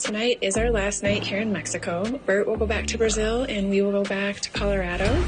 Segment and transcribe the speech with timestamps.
[0.00, 2.18] Tonight is our last night here in Mexico.
[2.24, 5.22] Bert will go back to Brazil and we will go back to Colorado.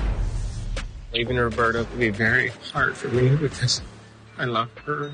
[1.12, 3.82] Leaving Roberta would be very hard for me because
[4.38, 5.12] I love her.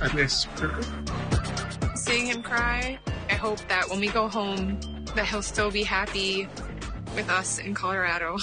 [0.00, 0.82] I miss her.
[1.94, 2.98] Seeing him cry,
[3.30, 4.80] I hope that when we go home,
[5.14, 6.48] that he'll still be happy
[7.14, 8.38] with us in Colorado.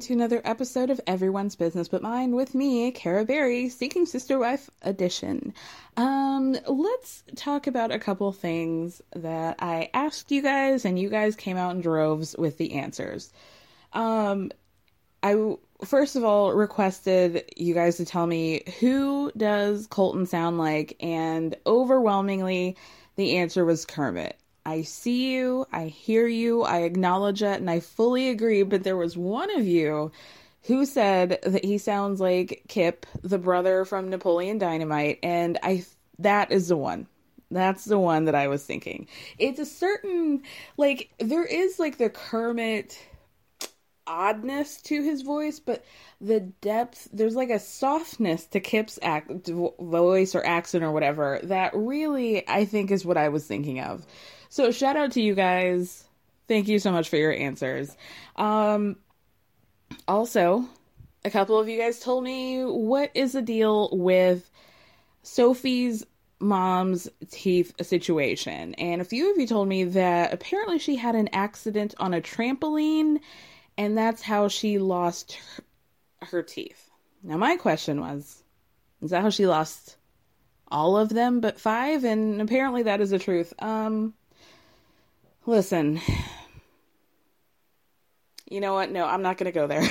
[0.00, 4.70] To another episode of Everyone's Business But Mine with me, Kara Berry, Seeking Sister Wife
[4.80, 5.52] Edition.
[5.98, 11.36] Um, let's talk about a couple things that I asked you guys, and you guys
[11.36, 13.30] came out in droves with the answers.
[13.92, 14.52] Um,
[15.22, 20.96] I first of all requested you guys to tell me who does Colton sound like,
[21.00, 22.78] and overwhelmingly,
[23.16, 24.39] the answer was Kermit.
[24.64, 28.62] I see you, I hear you, I acknowledge it, and I fully agree.
[28.62, 30.12] But there was one of you
[30.64, 35.84] who said that he sounds like Kip, the brother from Napoleon Dynamite, and I
[36.18, 37.06] that is the one.
[37.50, 39.08] That's the one that I was thinking.
[39.38, 40.42] It's a certain
[40.76, 42.98] like there is like the Kermit
[44.06, 45.84] oddness to his voice, but
[46.20, 51.72] the depth there's like a softness to Kip's act, voice or accent or whatever that
[51.74, 54.06] really I think is what I was thinking of.
[54.50, 56.04] So shout out to you guys.
[56.48, 57.96] Thank you so much for your answers.
[58.36, 58.96] Um
[60.06, 60.68] also,
[61.24, 64.50] a couple of you guys told me what is the deal with
[65.22, 66.04] Sophie's
[66.40, 68.74] mom's teeth situation.
[68.74, 72.20] And a few of you told me that apparently she had an accident on a
[72.20, 73.20] trampoline
[73.78, 75.64] and that's how she lost her,
[76.26, 76.90] her teeth.
[77.22, 78.42] Now my question was,
[79.00, 79.96] is that how she lost
[80.66, 83.52] all of them but 5 and apparently that is the truth.
[83.60, 84.14] Um
[85.50, 86.00] Listen.
[88.48, 88.92] You know what?
[88.92, 89.82] No, I'm not going to go there.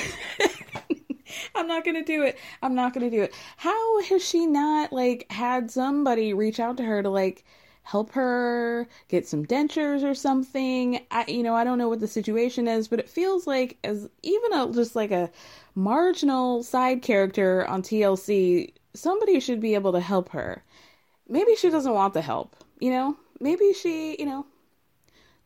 [1.54, 2.38] I'm not going to do it.
[2.62, 3.34] I'm not going to do it.
[3.58, 7.44] How has she not like had somebody reach out to her to like
[7.82, 11.04] help her get some dentures or something?
[11.10, 14.08] I you know, I don't know what the situation is, but it feels like as
[14.22, 15.30] even a just like a
[15.74, 20.64] marginal side character on TLC, somebody should be able to help her.
[21.28, 23.18] Maybe she doesn't want the help, you know?
[23.40, 24.46] Maybe she, you know,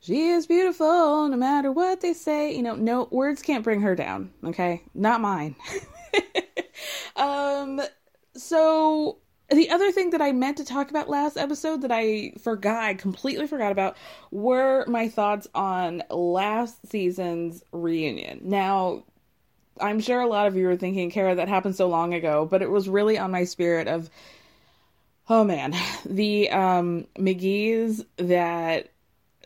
[0.04, 2.54] she is beautiful no matter what they say.
[2.54, 4.82] You know, no words can't bring her down, okay?
[4.94, 5.56] Not mine.
[7.16, 7.80] um
[8.36, 9.18] so
[9.50, 12.94] the other thing that I meant to talk about last episode that I forgot, I
[12.94, 13.96] completely forgot about,
[14.30, 18.40] were my thoughts on last season's reunion.
[18.42, 19.04] Now,
[19.80, 22.62] I'm sure a lot of you are thinking, Kara, that happened so long ago, but
[22.62, 24.10] it was really on my spirit of,
[25.28, 25.74] oh man,
[26.04, 28.90] the um, McGee's that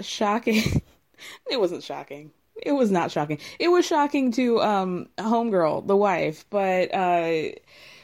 [0.00, 0.82] shocking.
[1.50, 2.30] it wasn't shocking.
[2.62, 3.38] it was not shocking.
[3.58, 7.52] It was shocking to um homegirl, the wife, but uh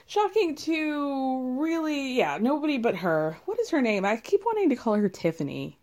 [0.06, 3.36] shocking to really yeah, nobody but her.
[3.46, 4.04] What is her name?
[4.04, 5.78] I keep wanting to call her Tiffany.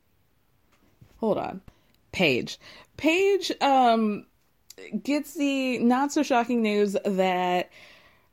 [1.17, 1.61] Hold on.
[2.11, 2.59] Paige.
[2.97, 4.25] Paige um
[5.03, 7.69] gets the not so shocking news that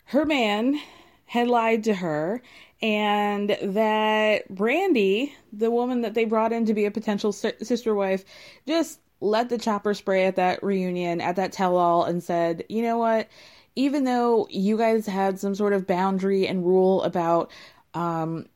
[0.06, 0.80] her man
[1.26, 2.42] had lied to her
[2.80, 8.24] and that Brandy, the woman that they brought in to be a potential sister wife,
[8.66, 12.82] just let the chopper spray at that reunion, at that tell all, and said, you
[12.82, 13.28] know what?
[13.74, 17.50] Even though you guys had some sort of boundary and rule about
[17.94, 18.46] um,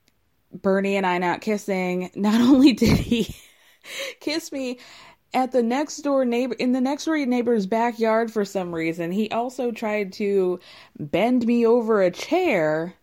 [0.53, 3.35] Bernie and I not kissing, not only did he
[4.21, 4.79] kiss me
[5.35, 9.31] at the next door neighbor in the next door neighbor's backyard for some reason, he
[9.31, 10.61] also tried to
[10.99, 12.95] bend me over a chair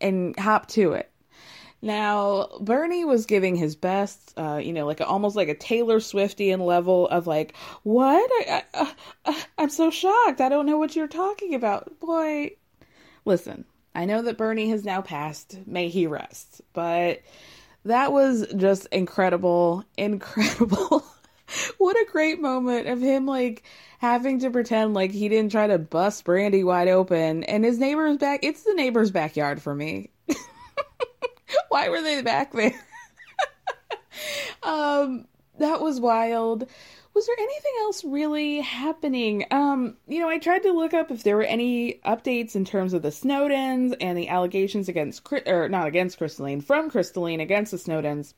[0.00, 1.10] and hop to it.
[1.82, 5.98] Now, Bernie was giving his best, uh, you know, like a, almost like a Taylor
[5.98, 7.54] Swiftian level of like,
[7.84, 8.30] what?
[8.48, 8.94] I, I,
[9.24, 10.42] uh, I'm so shocked.
[10.42, 11.98] I don't know what you're talking about.
[11.98, 12.50] Boy,
[13.24, 13.64] listen,
[13.94, 15.58] I know that Bernie has now passed.
[15.66, 16.60] May he rest.
[16.74, 17.22] But
[17.86, 19.84] that was just incredible.
[19.96, 21.04] Incredible.
[21.78, 23.64] what a great moment of him, like,
[24.00, 28.16] having to pretend like he didn't try to bust Brandy wide open and his neighbor's
[28.16, 28.40] back.
[28.42, 30.10] It's the neighbor's backyard for me.
[31.68, 32.72] Why were they back there?
[34.62, 35.26] um,
[35.58, 36.66] that was wild.
[37.12, 39.44] Was there anything else really happening?
[39.50, 42.94] Um, you know, I tried to look up if there were any updates in terms
[42.94, 47.76] of the Snowdens and the allegations against, or not against Crystalline, from Crystalline against the
[47.76, 48.32] Snowdens.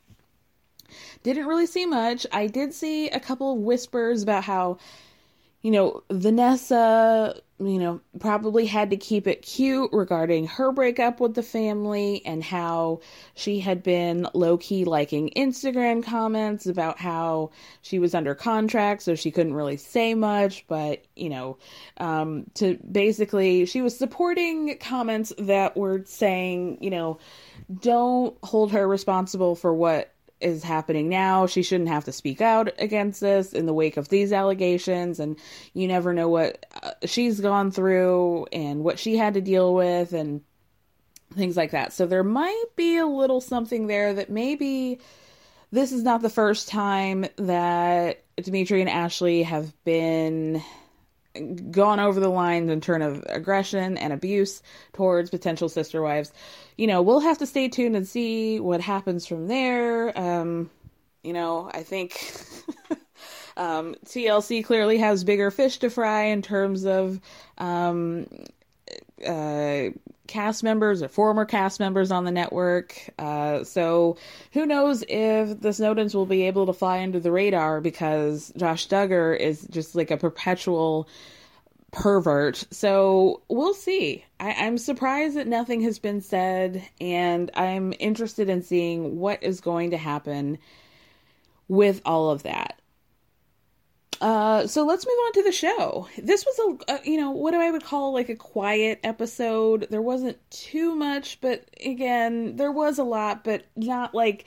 [1.23, 2.27] Didn't really see much.
[2.33, 4.79] I did see a couple of whispers about how
[5.63, 11.35] you know, Vanessa, you know, probably had to keep it cute regarding her breakup with
[11.35, 12.99] the family and how
[13.35, 19.15] she had been low key liking Instagram comments about how she was under contract, so
[19.15, 20.65] she couldn't really say much.
[20.67, 21.59] But, you know,
[21.99, 27.21] um, to basically, she was supporting comments that were saying, you know,
[27.81, 30.12] don't hold her responsible for what
[30.43, 31.47] is happening now.
[31.47, 35.21] She shouldn't have to speak out against this in the wake of these allegations.
[35.21, 35.39] And
[35.75, 40.13] you never know what uh, she's gone through and what she had to deal with
[40.13, 40.43] and
[41.35, 41.93] things like that.
[41.93, 45.01] So there might be a little something there that maybe
[45.71, 50.63] this is not the first time that Dimitri and Ashley have been
[51.71, 54.63] gone over the lines in terms of aggression and abuse
[54.93, 56.33] towards potential sister wives.
[56.77, 60.19] You know, we'll have to stay tuned and see what happens from there.
[60.19, 60.71] Um,
[61.23, 62.35] you know, I think
[63.57, 67.21] um, TLC clearly has bigger fish to fry in terms of
[67.59, 68.27] um,
[69.27, 69.91] uh,
[70.27, 72.97] cast members or former cast members on the network.
[73.19, 74.17] Uh, so
[74.53, 78.89] who knows if the Snowdens will be able to fly under the radar because Josh
[78.89, 81.09] Duggar is just like a perpetual
[81.93, 82.65] pervert.
[82.71, 84.25] So we'll see.
[84.41, 89.61] I, I'm surprised that nothing has been said, and I'm interested in seeing what is
[89.61, 90.59] going to happen
[91.69, 92.81] with all of that.
[94.23, 96.09] Uh, so let's move on to the show.
[96.17, 99.89] This was a, a, you know, what I would call like a quiet episode.
[99.91, 104.45] There wasn't too much, but again, there was a lot, but not like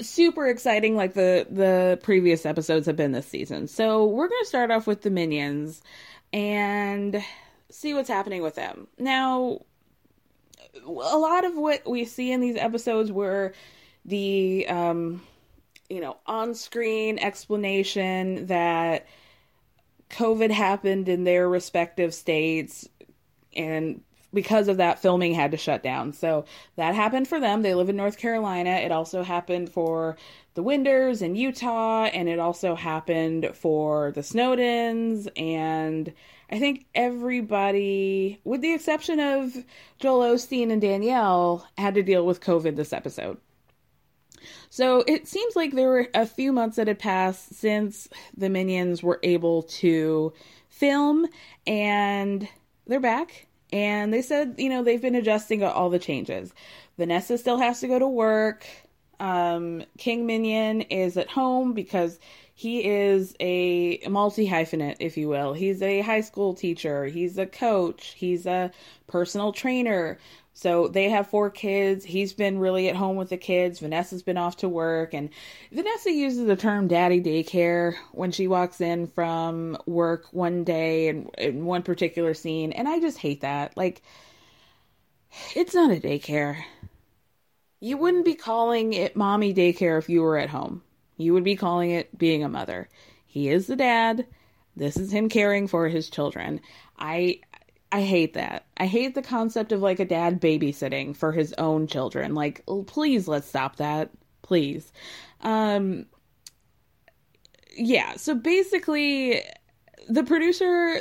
[0.00, 3.68] super exciting like the the previous episodes have been this season.
[3.68, 5.82] So we're to start off with the minions
[6.32, 7.22] and
[7.70, 8.86] see what's happening with them.
[8.96, 9.60] Now,
[10.82, 13.52] a lot of what we see in these episodes were
[14.06, 15.20] the um
[15.88, 19.06] you know, on screen explanation that
[20.10, 22.88] COVID happened in their respective states
[23.54, 24.00] and
[24.32, 26.12] because of that filming had to shut down.
[26.12, 26.44] So
[26.76, 27.62] that happened for them.
[27.62, 28.70] They live in North Carolina.
[28.70, 30.16] It also happened for
[30.54, 36.12] the Winders in Utah and it also happened for the Snowdens and
[36.50, 39.56] I think everybody with the exception of
[39.98, 43.38] Joel Osteen and Danielle had to deal with COVID this episode.
[44.76, 49.02] So it seems like there were a few months that had passed since the Minions
[49.02, 50.34] were able to
[50.68, 51.26] film,
[51.66, 52.46] and
[52.86, 53.46] they're back.
[53.72, 56.52] And they said, you know, they've been adjusting all the changes.
[56.98, 58.66] Vanessa still has to go to work.
[59.18, 62.20] Um, King Minion is at home because
[62.54, 65.54] he is a multi hyphenate, if you will.
[65.54, 68.70] He's a high school teacher, he's a coach, he's a
[69.06, 70.18] personal trainer.
[70.58, 72.02] So they have four kids.
[72.02, 73.80] He's been really at home with the kids.
[73.80, 75.12] Vanessa's been off to work.
[75.12, 75.28] And
[75.70, 81.28] Vanessa uses the term daddy daycare when she walks in from work one day and
[81.36, 82.72] in one particular scene.
[82.72, 83.76] And I just hate that.
[83.76, 84.00] Like,
[85.54, 86.62] it's not a daycare.
[87.78, 90.82] You wouldn't be calling it mommy daycare if you were at home.
[91.18, 92.88] You would be calling it being a mother.
[93.26, 94.26] He is the dad.
[94.74, 96.62] This is him caring for his children.
[96.98, 97.40] I
[97.92, 98.66] I hate that.
[98.76, 102.34] I hate the concept of like a dad babysitting for his own children.
[102.34, 104.10] Like, please let's stop that.
[104.42, 104.92] Please.
[105.40, 106.06] Um
[107.78, 109.42] yeah, so basically
[110.08, 111.00] the producer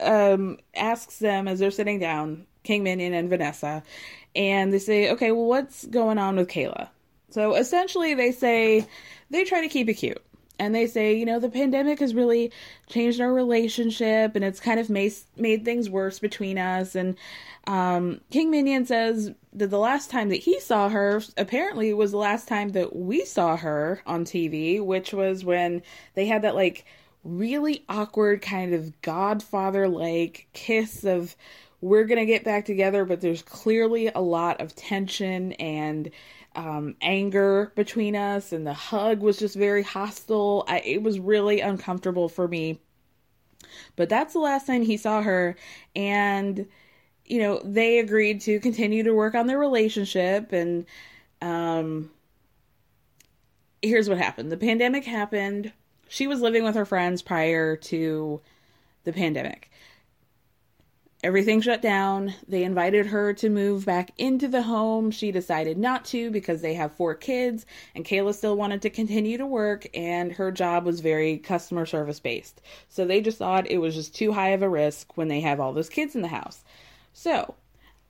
[0.00, 3.82] um asks them as they're sitting down, King Minion and Vanessa,
[4.34, 6.88] and they say, "Okay, well what's going on with Kayla?"
[7.30, 8.86] So essentially they say
[9.30, 10.22] they try to keep it cute
[10.60, 12.52] and they say, you know, the pandemic has really
[12.86, 16.94] changed our relationship and it's kind of made, made things worse between us.
[16.94, 17.16] And
[17.66, 22.18] um, King Minion says that the last time that he saw her apparently was the
[22.18, 25.82] last time that we saw her on TV, which was when
[26.14, 26.84] they had that like
[27.24, 31.34] really awkward kind of godfather like kiss of
[31.80, 36.10] we're going to get back together, but there's clearly a lot of tension and
[36.54, 40.64] um, anger between us, and the hug was just very hostile.
[40.68, 42.80] I, it was really uncomfortable for me.
[43.96, 45.56] But that's the last time he saw her,
[45.94, 46.66] and
[47.24, 50.52] you know they agreed to continue to work on their relationship.
[50.52, 50.86] And
[51.40, 52.10] um,
[53.82, 55.72] here's what happened: the pandemic happened.
[56.08, 58.40] She was living with her friends prior to
[59.04, 59.69] the pandemic
[61.22, 62.34] everything shut down.
[62.48, 65.10] They invited her to move back into the home.
[65.10, 69.38] She decided not to because they have four kids, and Kayla still wanted to continue
[69.38, 72.60] to work, and her job was very customer service based.
[72.88, 75.60] So they just thought it was just too high of a risk when they have
[75.60, 76.64] all those kids in the house.
[77.12, 77.54] So.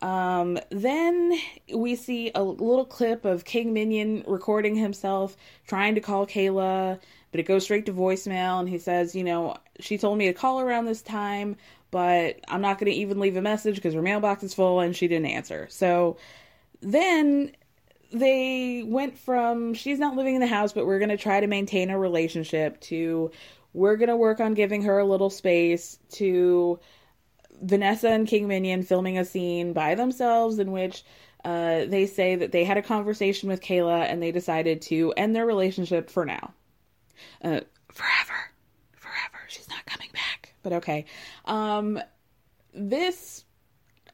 [0.02, 1.38] Um, then
[1.74, 5.36] we see a little clip of King Minion recording himself
[5.66, 6.98] trying to call Kayla,
[7.30, 8.60] but it goes straight to voicemail.
[8.60, 11.56] And he says, You know, she told me to call around this time
[11.90, 14.94] but I'm not going to even leave a message because her mailbox is full and
[14.94, 15.66] she didn't answer.
[15.70, 16.16] So
[16.80, 17.52] then
[18.12, 21.46] they went from she's not living in the house, but we're going to try to
[21.46, 23.30] maintain a relationship to
[23.72, 26.80] we're going to work on giving her a little space to
[27.62, 31.04] Vanessa and King Minion filming a scene by themselves in which
[31.44, 35.36] uh, they say that they had a conversation with Kayla and they decided to end
[35.36, 36.52] their relationship for now.
[37.42, 37.60] Uh,
[37.92, 38.34] forever.
[39.50, 41.04] She's not coming back but okay.
[41.44, 42.00] Um,
[42.74, 43.44] this,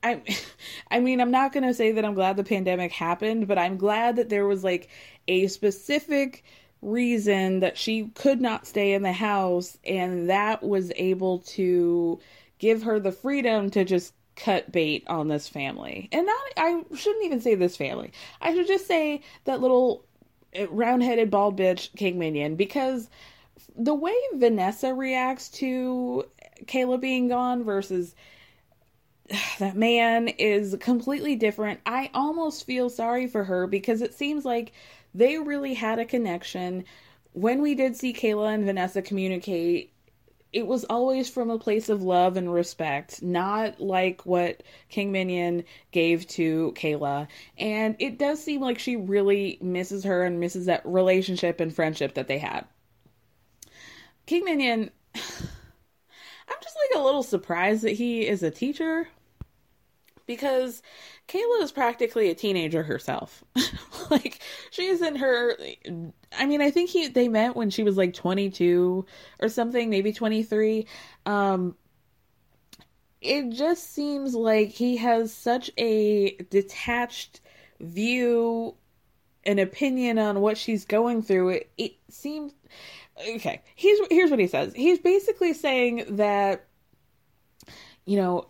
[0.02, 0.22] I,
[0.90, 4.16] I mean, I'm not gonna say that I'm glad the pandemic happened, but I'm glad
[4.16, 4.88] that there was like
[5.28, 6.44] a specific
[6.82, 12.20] reason that she could not stay in the house, and that was able to
[12.58, 16.08] give her the freedom to just cut bait on this family.
[16.12, 18.12] And not, I shouldn't even say this family.
[18.40, 20.04] I should just say that little
[20.58, 23.08] uh, round-headed bald bitch King Minion because
[23.76, 26.24] the way Vanessa reacts to
[26.64, 28.14] Kayla being gone versus
[29.58, 31.80] that man is completely different.
[31.86, 34.72] I almost feel sorry for her because it seems like
[35.14, 36.84] they really had a connection.
[37.32, 39.92] When we did see Kayla and Vanessa communicate,
[40.52, 45.64] it was always from a place of love and respect, not like what King Minion
[45.90, 47.28] gave to Kayla.
[47.58, 52.14] And it does seem like she really misses her and misses that relationship and friendship
[52.14, 52.64] that they had.
[54.24, 54.90] King Minion
[56.48, 59.08] I'm just like a little surprised that he is a teacher
[60.26, 60.82] because
[61.28, 63.44] Kayla is practically a teenager herself.
[64.10, 65.56] like she's in her
[66.36, 69.06] I mean, I think he they met when she was like 22
[69.40, 70.86] or something, maybe 23.
[71.24, 71.76] Um
[73.20, 77.40] it just seems like he has such a detached
[77.80, 78.76] view
[79.44, 81.50] an opinion on what she's going through.
[81.50, 82.52] It, it seems
[83.34, 84.72] okay here's here's what he says.
[84.74, 86.66] He's basically saying that
[88.04, 88.48] you know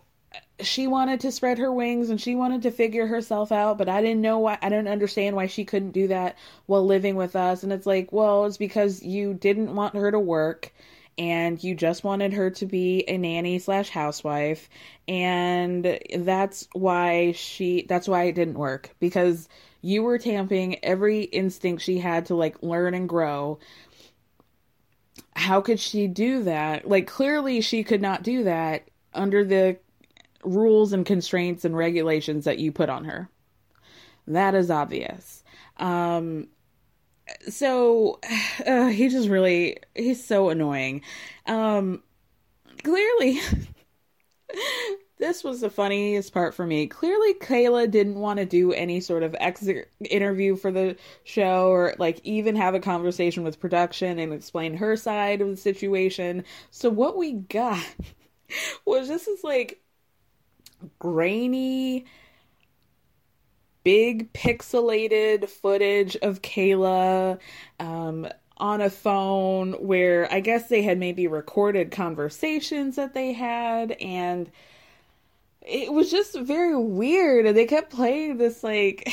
[0.61, 4.01] she wanted to spread her wings and she wanted to figure herself out but i
[4.01, 7.63] didn't know why i don't understand why she couldn't do that while living with us.
[7.63, 10.73] And it's like well it's because you didn't want her to work
[11.17, 14.69] and you just wanted her to be a nanny slash housewife.
[15.07, 19.49] And that's why she that's why it didn't work because
[19.81, 23.59] you were tamping every instinct she had to like learn and grow
[25.47, 26.87] how could she do that?
[26.89, 29.77] Like, clearly, she could not do that under the
[30.43, 33.29] rules and constraints and regulations that you put on her.
[34.27, 35.45] That is obvious.
[35.77, 36.49] Um,
[37.47, 38.19] so
[38.67, 41.01] uh, he just really he's so annoying.
[41.45, 42.03] Um,
[42.83, 43.39] clearly,
[45.19, 46.87] this was the funniest part for me.
[46.87, 51.95] Clearly, Kayla didn't want to do any sort of exit interview for the show or
[51.97, 56.43] like even have a conversation with production and explain her side of the situation.
[56.69, 57.83] So, what we got
[58.85, 59.81] was just this like
[60.99, 62.05] grainy,
[63.83, 67.39] big pixelated footage of Kayla.
[67.79, 68.27] Um,
[68.59, 74.49] on a phone where I guess they had maybe recorded conversations that they had and
[75.67, 79.09] it was just very weird and they kept playing this like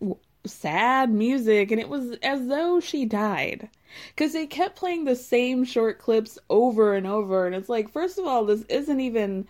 [0.46, 3.68] sad music and it was as though she died.
[4.14, 8.18] Because they kept playing the same short clips over and over and it's like first
[8.18, 9.46] of all this isn't even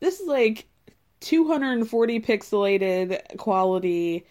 [0.00, 0.66] this is like
[1.20, 4.26] 240 pixelated quality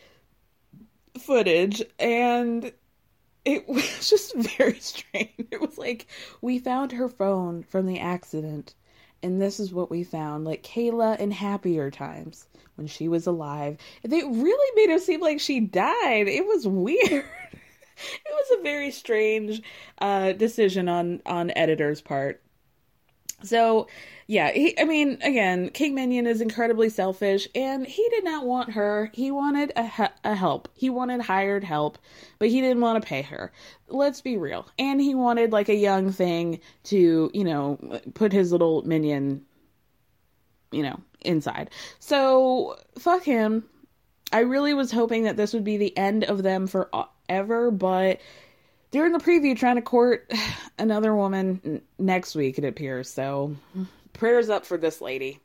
[1.18, 2.72] footage and
[3.44, 5.32] it was just very strange.
[5.52, 6.08] It was like
[6.42, 8.76] we found her phone from the accident
[9.26, 13.78] and this is what we found like kayla in happier times when she was alive.
[14.04, 16.28] They really made it seem like she died.
[16.28, 17.26] It was weird.
[17.98, 19.62] It was a very strange
[20.00, 22.42] uh, decision on on editor's part.
[23.44, 23.88] So,
[24.28, 28.72] yeah, he, I mean, again, King Minion is incredibly selfish, and he did not want
[28.72, 29.12] her.
[29.14, 30.70] He wanted a, a help.
[30.76, 31.98] He wanted hired help,
[32.40, 33.52] but he didn't want to pay her.
[33.88, 34.68] Let's be real.
[34.80, 39.46] And he wanted like a young thing to, you know, put his little minion,
[40.72, 41.70] you know, inside.
[42.00, 43.66] So fuck him.
[44.32, 46.90] I really was hoping that this would be the end of them for
[47.30, 48.20] ever, but
[48.96, 50.32] during the preview trying to court
[50.80, 53.10] another woman next week, it appears.
[53.10, 53.54] So
[54.14, 55.42] prayers up for this lady.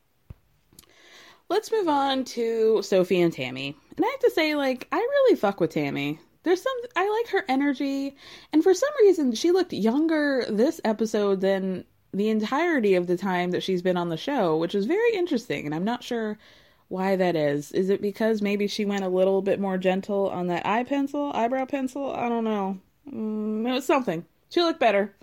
[1.49, 3.77] Let's move on to Sophie and Tammy.
[3.97, 6.21] And I have to say, like, I really fuck with Tammy.
[6.45, 8.15] There's some, I like her energy.
[8.53, 13.51] And for some reason, she looked younger this episode than the entirety of the time
[13.51, 15.67] that she's been on the show, which is very interesting.
[15.67, 16.39] And I'm not sure
[16.87, 17.73] why that is.
[17.73, 21.33] Is it because maybe she went a little bit more gentle on that eye pencil,
[21.35, 22.13] eyebrow pencil?
[22.15, 22.79] I don't know.
[23.09, 24.25] Mm, it was something.
[24.51, 25.15] She looked better.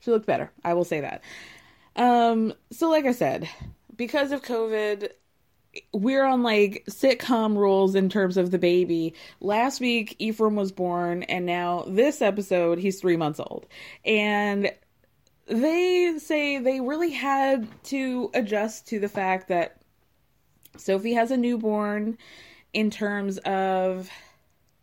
[0.00, 0.50] She looked better.
[0.64, 1.22] I will say that.
[1.96, 3.48] Um, so like I said,
[3.96, 5.10] because of COVID,
[5.92, 9.14] we're on like sitcom rules in terms of the baby.
[9.40, 13.66] Last week, Ephraim was born, and now this episode, he's three months old.
[14.04, 14.70] And
[15.46, 19.80] they say they really had to adjust to the fact that
[20.76, 22.18] Sophie has a newborn
[22.72, 24.10] in terms of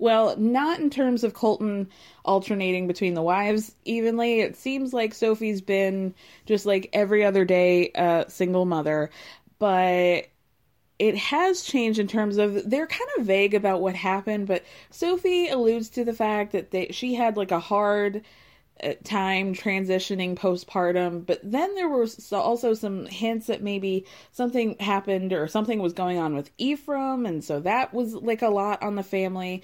[0.02, 1.88] well, not in terms of Colton
[2.26, 4.42] alternating between the wives evenly.
[4.42, 6.16] It seems like Sophie's been
[6.48, 9.12] just like every other day a single mother,
[9.60, 10.26] but
[10.98, 15.50] it has changed in terms of they're kind of vague about what happened, but Sophie
[15.50, 18.24] alludes to the fact that they, she had like a hard
[18.84, 25.32] uh, time transitioning postpartum, but then there were also some hints that maybe something happened
[25.32, 28.96] or something was going on with Ephraim, and so that was like a lot on
[28.96, 29.62] the family.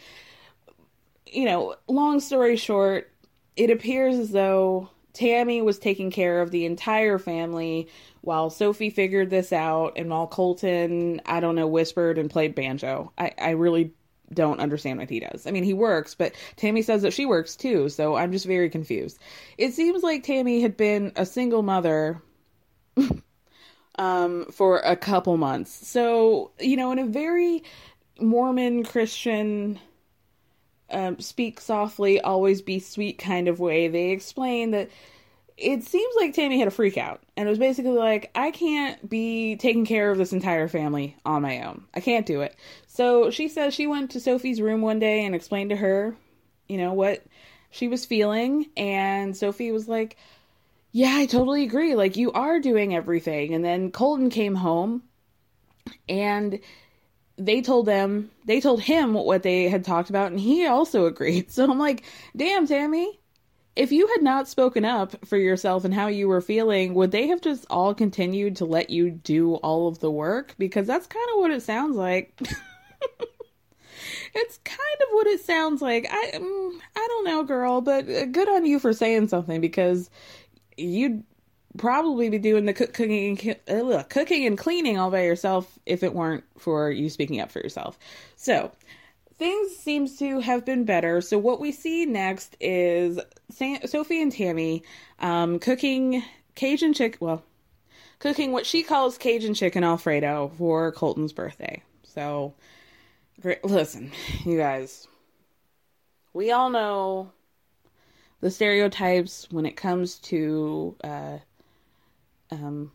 [1.32, 3.12] You know, long story short,
[3.56, 7.88] it appears as though Tammy was taking care of the entire family
[8.22, 13.12] while Sophie figured this out, and while Colton, I don't know, whispered and played banjo.
[13.18, 13.94] I, I really
[14.34, 15.48] don't understand what he does.
[15.48, 18.70] I mean, he works, but Tammy says that she works too, so I'm just very
[18.70, 19.18] confused.
[19.58, 22.22] It seems like Tammy had been a single mother
[23.98, 25.88] um, for a couple months.
[25.88, 27.64] So, you know, in a very
[28.20, 29.80] Mormon Christian
[30.90, 34.90] um, speak softly, always be sweet kind of way, they explain that
[35.58, 39.10] it seems like Tammy had a freak out and it was basically like, I can't
[39.10, 41.84] be taking care of this entire family on my own.
[41.96, 42.56] I can't do it.
[42.86, 46.16] So she says she went to Sophie's room one day and explained to her,
[46.68, 47.26] you know, what
[47.72, 48.68] she was feeling.
[48.78, 50.16] And Sophie was like,
[50.92, 51.96] Yeah, I totally agree.
[51.96, 53.56] Like, you are doing everything.
[53.56, 55.04] And then Colton came home
[56.08, 56.60] and
[57.38, 61.52] they told them, they told him what they had talked about, and he also agreed.
[61.58, 62.04] So I'm like,
[62.36, 63.20] Damn, Tammy,
[63.76, 67.28] if you had not spoken up for yourself and how you were feeling, would they
[67.28, 70.56] have just all continued to let you do all of the work?
[70.58, 72.34] Because that's kind of what it sounds like.
[74.34, 76.08] it's kind of what it sounds like.
[76.10, 80.10] I um, I don't know, girl, but uh, good on you for saying something because
[80.76, 81.24] you'd
[81.78, 86.14] probably be doing the cook, cooking uh, cooking and cleaning all by yourself if it
[86.14, 87.98] weren't for you speaking up for yourself.
[88.36, 88.72] So,
[89.38, 91.22] things seems to have been better.
[91.22, 93.20] So what we see next is
[93.86, 94.84] Sophie and Tammy
[95.20, 96.24] um, cooking
[96.56, 97.18] Cajun chicken.
[97.20, 97.44] Well,
[98.20, 101.84] cooking what she calls Cajun chicken Alfredo for Colton's birthday.
[102.04, 102.54] So.
[103.64, 104.12] Listen,
[104.46, 105.08] you guys,
[106.34, 107.32] we all know
[108.42, 111.38] the stereotypes when it comes to uh,
[112.52, 112.92] um,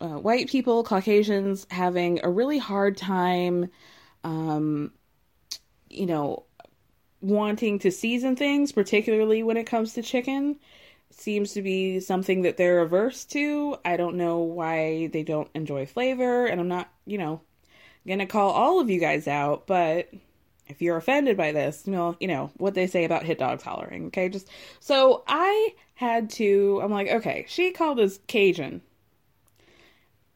[0.00, 3.70] uh, white people, Caucasians having a really hard time
[4.24, 4.92] um,
[5.88, 6.44] you know,
[7.20, 10.58] wanting to season things, particularly when it comes to chicken,
[11.10, 13.76] seems to be something that they're averse to.
[13.84, 17.40] I don't know why they don't enjoy flavor, and I'm not, you know,
[18.06, 20.08] gonna call all of you guys out, but
[20.68, 24.06] if you're offended by this, know, you know what they say about hit dogs hollering.
[24.06, 24.48] Okay, just
[24.78, 26.80] so I had to.
[26.82, 28.80] I'm like, okay, she called us Cajun,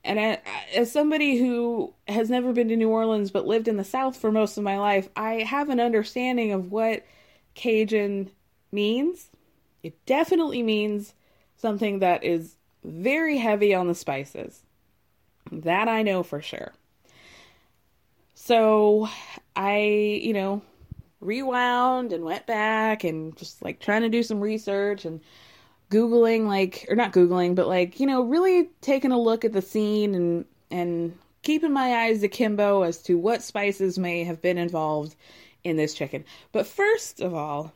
[0.05, 0.39] and
[0.75, 4.31] as somebody who has never been to New Orleans but lived in the South for
[4.31, 7.07] most of my life, I have an understanding of what
[7.55, 8.31] Cajun
[8.71, 9.31] means.
[9.83, 11.15] It definitely means
[11.57, 14.61] something that is very heavy on the spices.
[15.51, 16.75] That I know for sure.
[18.35, 19.09] So
[19.57, 19.79] I,
[20.23, 20.61] you know,
[21.23, 25.23] rewound and went back and just like trying to do some research and
[25.91, 29.63] googling like or not googling but like you know really taking a look at the
[29.63, 35.15] scene and and keeping my eyes akimbo as to what spices may have been involved
[35.63, 36.25] in this chicken.
[36.53, 37.73] But first of all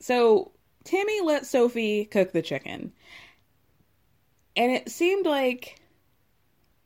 [0.00, 0.52] so
[0.84, 2.92] tammy let sophie cook the chicken.
[4.56, 5.80] And it seemed like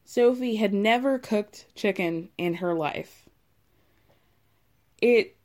[0.04, 3.28] sophie had never cooked chicken in her life.
[5.00, 5.36] It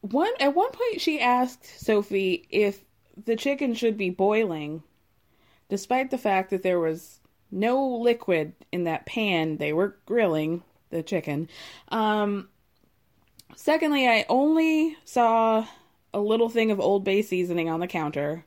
[0.00, 2.84] one at one point she asked sophie if
[3.24, 4.82] the chicken should be boiling,
[5.68, 11.02] despite the fact that there was no liquid in that pan they were grilling the
[11.02, 11.48] chicken.
[11.88, 12.48] Um,
[13.56, 15.66] secondly, I only saw
[16.12, 18.44] a little thing of Old Bay seasoning on the counter.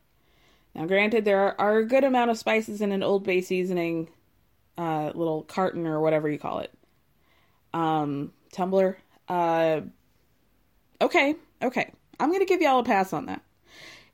[0.75, 4.09] Now, granted, there are, a good amount of spices in an Old Bay seasoning
[4.77, 6.73] uh, little carton or whatever you call it.
[7.73, 8.97] Um, tumbler.
[9.27, 9.81] Uh,
[10.99, 11.91] okay, okay.
[12.19, 13.41] I'm gonna give y'all a pass on that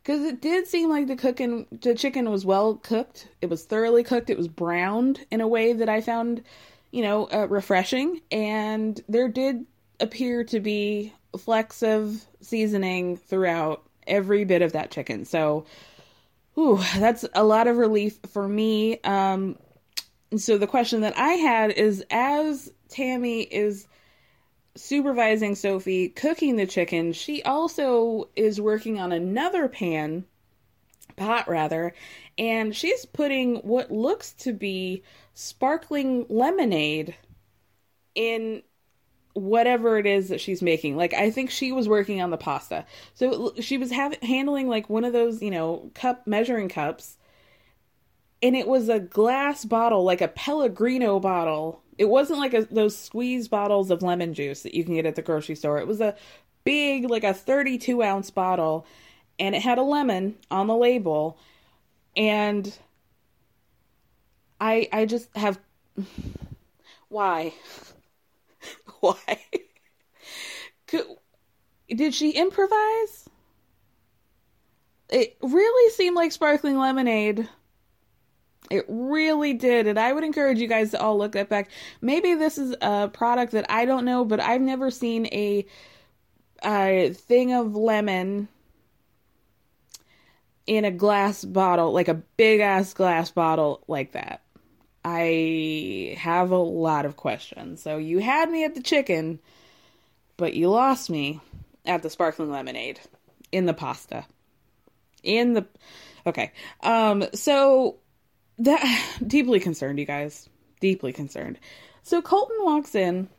[0.10, 3.28] because it did seem like the cooking the chicken was well cooked.
[3.42, 4.32] It was thoroughly cooked.
[4.32, 6.42] It was browned in a way that i found
[6.90, 8.20] you know uh, refreshing.
[8.32, 9.68] And there did
[10.00, 15.26] appear to be flecks of seasoning throughout every bit of that chicken.
[15.26, 15.66] So
[16.58, 19.00] ooh, that's a lot of relief for me.
[19.02, 19.60] Um
[20.38, 23.88] so the question that i had is as tammy is
[24.80, 30.26] supervising Sophie cooking the chicken, she also is working on another pan,
[31.16, 31.94] pot rather,
[32.38, 37.16] and she's putting what looks to be sparkling lemonade
[38.16, 38.64] in
[39.34, 40.98] whatever it is that she's making.
[40.98, 42.86] Like I think she was working on the pasta.
[43.14, 47.18] So she was having handling like one of those, you know, cup measuring cups
[48.42, 52.98] and it was a glass bottle, like a Pellegrino bottle it wasn't like a, those
[52.98, 55.80] squeeze bottles of lemon juice that you can get at the grocery store.
[55.80, 56.16] It was a
[56.64, 58.88] big, like a 32 ounce bottle,
[59.38, 61.38] and it had a lemon on the label.
[62.16, 62.74] And
[64.62, 65.60] I, I just have.
[67.10, 67.54] Why?
[69.02, 69.18] Why?
[70.88, 71.06] Could,
[71.90, 73.28] did she improvise?
[75.10, 77.50] It really seemed like sparkling lemonade
[78.70, 79.88] it really did.
[79.88, 81.70] And I would encourage you guys to all look that back.
[82.02, 85.66] Maybe this is a product that I don't know, but I've never seen a,
[86.64, 88.48] a thing of lemon
[90.68, 94.44] in a glass bottle, like a big ass glass bottle like that.
[95.04, 97.82] I have a lot of questions.
[97.82, 99.40] So you had me at the chicken,
[100.38, 101.40] but you lost me
[101.86, 103.00] at the sparkling lemonade
[103.52, 104.26] in the pasta.
[105.24, 105.66] In the
[106.28, 106.52] Okay.
[106.82, 107.98] Um so
[108.60, 110.50] that deeply concerned, you guys.
[110.80, 111.60] Deeply concerned.
[112.04, 113.30] So Colton walks in.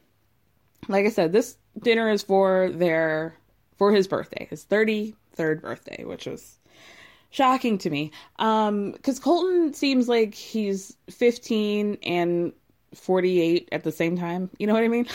[0.88, 3.34] Like I said, this dinner is for their
[3.76, 6.58] for his birthday, his 33rd birthday, which was
[7.30, 8.12] shocking to me.
[8.38, 12.52] Um cuz Colton seems like he's 15 and
[12.94, 14.50] 48 at the same time.
[14.58, 15.06] You know what I mean?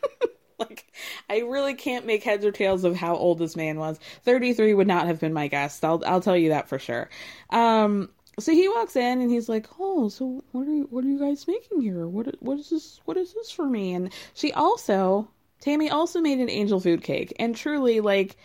[0.58, 0.86] like
[1.28, 3.98] I really can't make heads or tails of how old this man was.
[4.22, 5.82] 33 would not have been my guess.
[5.82, 7.10] I'll I'll tell you that for sure.
[7.50, 11.08] Um so he walks in and he's like, "Oh, so what are you, what are
[11.08, 12.06] you guys making here?
[12.06, 13.00] What what is this?
[13.04, 15.28] What is this for me?" And she also,
[15.60, 18.36] Tammy also made an angel food cake, and truly, like,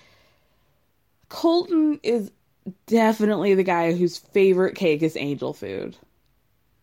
[1.30, 2.32] Colton is
[2.88, 5.98] definitely the guy whose favorite cake is angel food,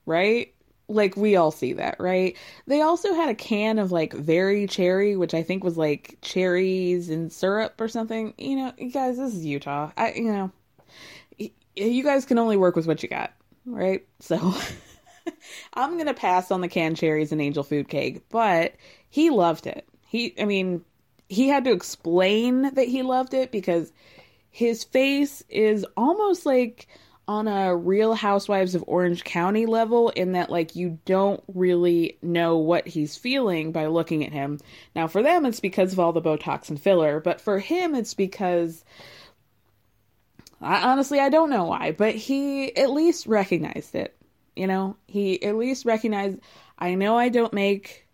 [0.07, 0.53] right?
[0.89, 2.37] Like we all see that, right?
[2.67, 7.11] They also had a can of like very cherry, which I think was like cherries
[7.11, 8.35] and syrup or something.
[8.39, 9.93] You know, guys, this is Utah.
[9.97, 10.51] I, you know,
[11.87, 13.33] you guys can only work with what you got,
[13.67, 14.07] right?
[14.21, 14.55] So
[15.75, 18.75] I'm going to pass on the canned cherries and angel food cake, but
[19.09, 19.87] he loved it.
[20.07, 20.85] He, I mean,
[21.29, 23.93] he had to explain that he loved it because
[24.51, 26.89] his face is almost like
[27.29, 32.57] on a real housewives of orange county level in that like you don't really know
[32.57, 34.59] what he's feeling by looking at him
[34.97, 38.15] now for them it's because of all the botox and filler but for him it's
[38.15, 38.83] because
[40.61, 44.17] I, honestly, I don't know why, but he at least recognized it.
[44.57, 46.39] You know, he at least recognized.
[46.79, 48.09] I know I don't make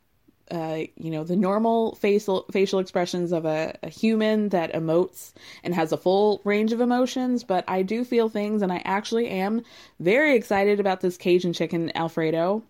[0.50, 5.74] uh, you know, the normal facial facial expressions of a, a human that emotes and
[5.74, 9.62] has a full range of emotions, but I do feel things, and I actually am
[10.00, 12.62] very excited about this Cajun chicken Alfredo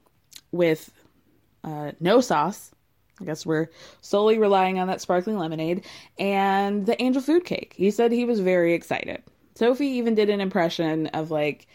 [0.52, 0.90] with
[1.64, 2.70] uh, no sauce.
[3.20, 5.84] I guess we're solely relying on that sparkling lemonade
[6.18, 7.74] and the angel food cake.
[7.76, 9.22] He said he was very excited.
[9.54, 11.66] Sophie even did an impression of like,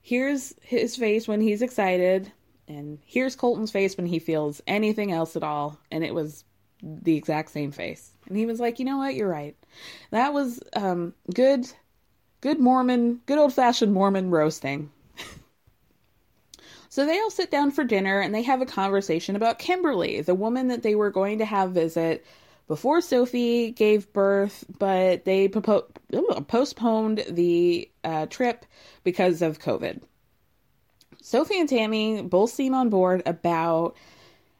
[0.00, 2.32] here's his face when he's excited,
[2.66, 5.78] and here's Colton's face when he feels anything else at all.
[5.90, 6.44] And it was
[6.82, 8.12] the exact same face.
[8.26, 9.14] And he was like, you know what?
[9.14, 9.56] You're right.
[10.10, 11.66] That was um, good,
[12.40, 14.90] good Mormon, good old fashioned Mormon roasting.
[16.88, 20.34] so they all sit down for dinner and they have a conversation about Kimberly, the
[20.34, 22.24] woman that they were going to have visit
[22.68, 28.66] before Sophie gave birth, but they postponed the uh, trip
[29.02, 30.02] because of COVID.
[31.22, 33.96] Sophie and Tammy both seem on board about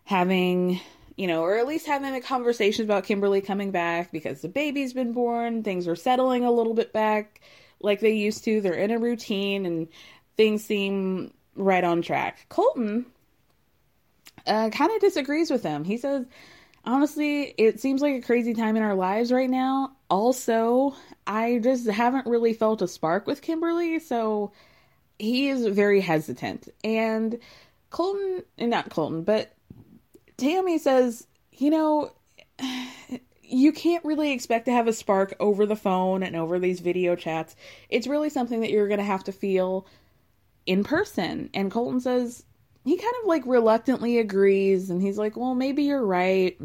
[0.05, 0.81] having,
[1.17, 4.95] you know, or at least having a conversation about Kimberly coming back because the baby's
[4.95, 7.41] been born, things are settling a little bit back
[7.81, 8.61] like they used to.
[8.61, 9.87] They're in a routine and
[10.37, 12.47] things seem right on track.
[12.49, 13.05] Colton
[14.47, 15.85] uh, kind of disagrees with them.
[15.85, 16.25] He says,
[16.89, 19.93] honestly, it seems like a crazy time in our lives right now.
[20.09, 20.97] Also,
[21.27, 24.53] I just haven't really felt a spark with Kimberly, so
[25.19, 26.69] he is very hesitant.
[26.83, 27.39] And
[27.91, 29.53] Colton, not Colton, but
[30.39, 32.11] Tammy says, you know,
[33.43, 37.17] you can't really expect to have a spark over the phone and over these video
[37.17, 37.55] chats.
[37.91, 39.87] It's really something that you're going to have to feel
[40.65, 41.51] in person.
[41.53, 42.45] And Colton says,
[42.89, 46.59] he kind of like reluctantly agrees and he's like, "Well, maybe you're right."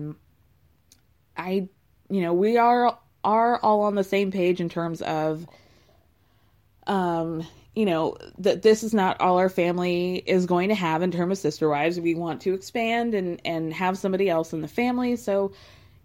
[1.35, 1.67] I,
[2.09, 5.47] you know, we are are all on the same page in terms of
[6.85, 11.11] um you know that this is not all our family is going to have in
[11.11, 11.99] terms of sister wives.
[11.99, 15.15] We want to expand and and have somebody else in the family.
[15.17, 15.51] So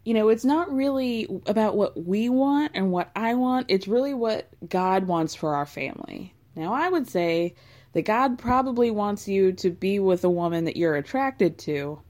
[0.05, 3.67] you know it's not really about what we want and what i want.
[3.69, 6.35] It's really what god wants for our family.
[6.57, 7.55] Now i would say
[7.93, 12.01] that god probably wants you to be with a woman that you're attracted to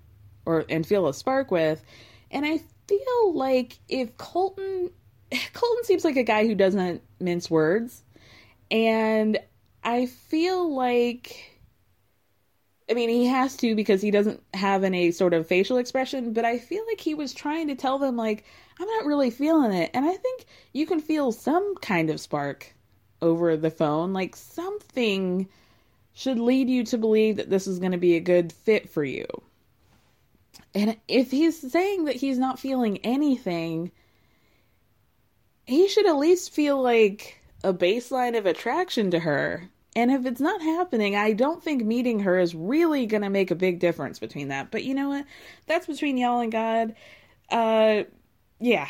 [0.45, 1.83] or and feel a spark with
[2.31, 4.91] and i feel like if colton
[5.53, 8.03] colton seems like a guy who doesn't mince words
[8.71, 9.39] and
[9.83, 11.55] I feel like
[12.91, 16.47] I mean, he has to because he doesn't have any sort of facial expression, but
[16.47, 18.45] I feel like he was trying to tell them like
[18.81, 19.91] I'm not really feeling it.
[19.93, 22.75] And I think you can feel some kind of spark
[23.21, 25.49] over the phone, like something
[26.19, 29.05] should lead you to believe that this is going to be a good fit for
[29.05, 29.25] you.
[30.75, 33.93] And if he's saying that he's not feeling anything,
[35.65, 39.71] he should at least feel like a baseline of attraction to her.
[39.95, 43.53] And if it's not happening, I don't think meeting her is really going to make
[43.53, 44.73] a big difference between that.
[44.73, 45.25] But you know what?
[45.67, 46.97] That's between y'all and God.
[47.49, 48.03] Uh
[48.59, 48.89] yeah.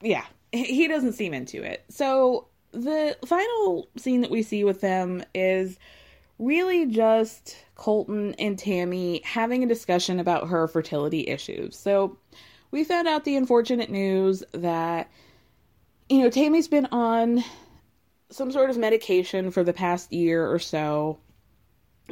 [0.00, 0.24] Yeah.
[0.50, 1.84] He doesn't seem into it.
[1.90, 5.78] So the final scene that we see with them is
[6.38, 11.76] really just Colton and Tammy having a discussion about her fertility issues.
[11.76, 12.18] So
[12.70, 15.10] we found out the unfortunate news that
[16.08, 17.42] you know, Tammy's been on
[18.30, 21.18] some sort of medication for the past year or so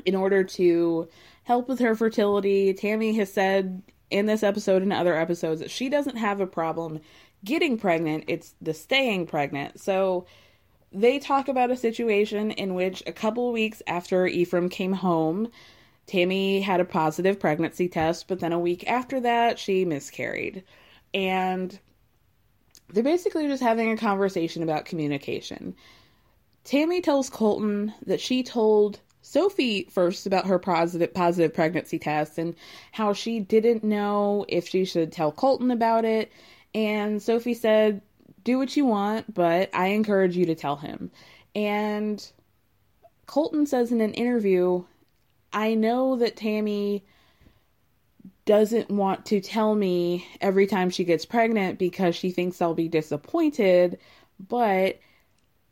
[0.06, 1.08] in order to
[1.44, 2.72] help with her fertility.
[2.72, 7.00] Tammy has said in this episode and other episodes that she doesn't have a problem
[7.44, 9.80] getting pregnant, it's the staying pregnant.
[9.80, 10.26] So
[10.94, 15.50] they talk about a situation in which a couple weeks after Ephraim came home,
[16.06, 20.64] Tammy had a positive pregnancy test, but then a week after that, she miscarried.
[21.14, 21.78] And
[22.92, 25.74] they're basically just having a conversation about communication.
[26.64, 32.54] Tammy tells Colton that she told Sophie first about her positive positive pregnancy test and
[32.90, 36.30] how she didn't know if she should tell Colton about it.
[36.74, 38.02] And Sophie said,
[38.44, 41.10] "Do what you want, but I encourage you to tell him."
[41.54, 42.24] And
[43.26, 44.84] Colton says in an interview,
[45.52, 47.04] "I know that Tammy
[48.44, 52.88] doesn't want to tell me every time she gets pregnant because she thinks I'll be
[52.88, 53.98] disappointed,
[54.48, 54.98] but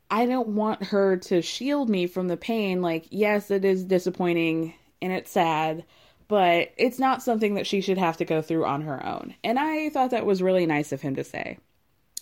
[0.09, 2.81] I don't want her to shield me from the pain.
[2.81, 5.83] Like, yes, it is disappointing and it's sad,
[6.27, 9.35] but it's not something that she should have to go through on her own.
[9.43, 11.57] And I thought that was really nice of him to say.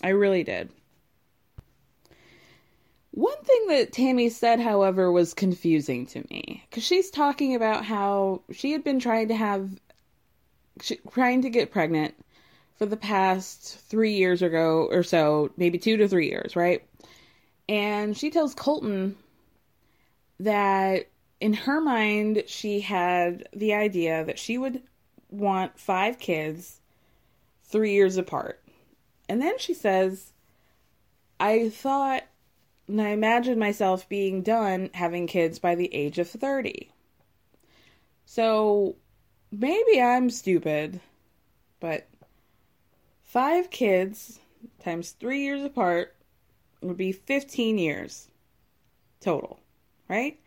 [0.02, 0.70] I really did.
[3.12, 8.42] One thing that Tammy said, however, was confusing to me because she's talking about how
[8.52, 9.68] she had been trying to have,
[11.10, 12.14] trying to get pregnant
[12.78, 16.82] for the past three years ago or so, maybe two to three years, right?
[17.68, 19.16] And she tells Colton
[20.38, 21.06] that
[21.40, 24.82] in her mind, she had the idea that she would
[25.30, 26.80] want five kids,
[27.64, 28.62] three years apart.
[29.30, 30.32] And then she says,
[31.38, 32.24] I thought,
[32.88, 36.90] and I imagined myself being done having kids by the age of 30.
[38.24, 38.96] So
[39.52, 40.98] maybe I'm stupid,
[41.78, 42.08] but
[43.22, 44.40] five kids
[44.82, 46.16] times three years apart
[46.80, 48.26] would be 15 years
[49.20, 49.60] total,
[50.08, 50.40] right?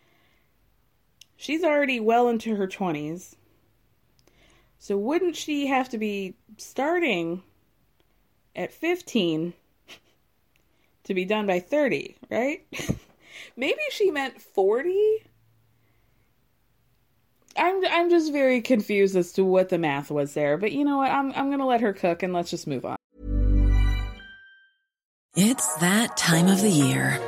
[1.37, 3.35] She's already well into her 20s.
[4.77, 7.43] So wouldn't she have to be starting
[8.55, 9.53] at 15
[11.05, 12.65] to be done by 30, right?
[13.57, 15.29] Maybe she meant 40?
[17.55, 20.97] I'm I'm just very confused as to what the math was there, but you know
[20.97, 21.11] what?
[21.11, 22.95] I'm I'm going to let her cook and let's just move on.
[25.35, 27.19] It's that time of the year.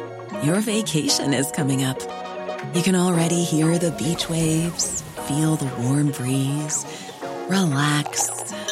[0.44, 2.02] Your vacation is coming up.
[2.76, 6.86] You can already hear the beach waves, feel the warm breeze,
[7.48, 8.30] relax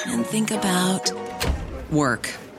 [0.07, 1.11] and think about
[1.91, 2.29] work.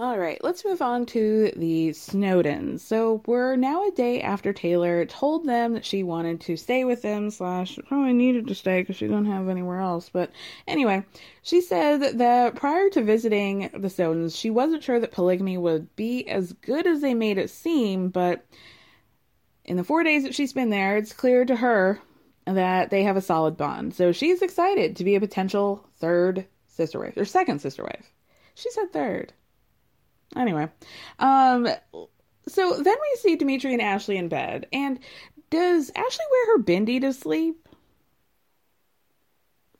[0.00, 2.82] All right, let's move on to the Snowdens.
[2.82, 7.02] So we're now a day after Taylor told them that she wanted to stay with
[7.02, 10.08] them, slash, probably needed to stay because she don't have anywhere else.
[10.08, 10.30] But
[10.68, 11.04] anyway,
[11.42, 16.28] she said that prior to visiting the Snowdens, she wasn't sure that polygamy would be
[16.28, 18.46] as good as they made it seem, but
[19.64, 22.00] in the four days that she's been there, it's clear to her
[22.44, 23.94] that they have a solid bond.
[23.94, 28.12] So she's excited to be a potential third sister wife, or second sister wife.
[28.54, 29.32] She said third.
[30.36, 30.68] Anyway,
[31.18, 31.68] um,
[32.46, 34.98] so then we see Dimitri and Ashley in bed, and
[35.50, 37.68] does Ashley wear her bindi to sleep?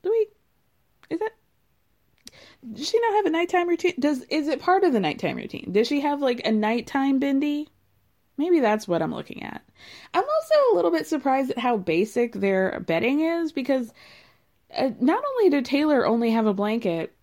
[0.03, 0.29] Do we?
[1.11, 1.33] Is that?
[2.73, 3.95] Does she not have a nighttime routine?
[3.99, 5.71] Does is it part of the nighttime routine?
[5.73, 7.69] Does she have like a nighttime bindi?
[8.37, 9.63] Maybe that's what I'm looking at.
[10.15, 13.93] I'm also a little bit surprised at how basic their bedding is because
[14.77, 17.15] uh, not only did Taylor only have a blanket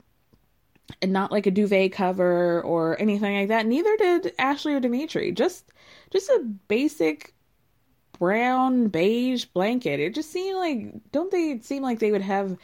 [1.01, 5.31] and not like a duvet cover or anything like that, neither did Ashley or Dimitri.
[5.31, 5.71] Just
[6.11, 7.33] just a basic
[8.19, 9.99] brown beige blanket.
[9.99, 12.57] It just seemed like don't they seem like they would have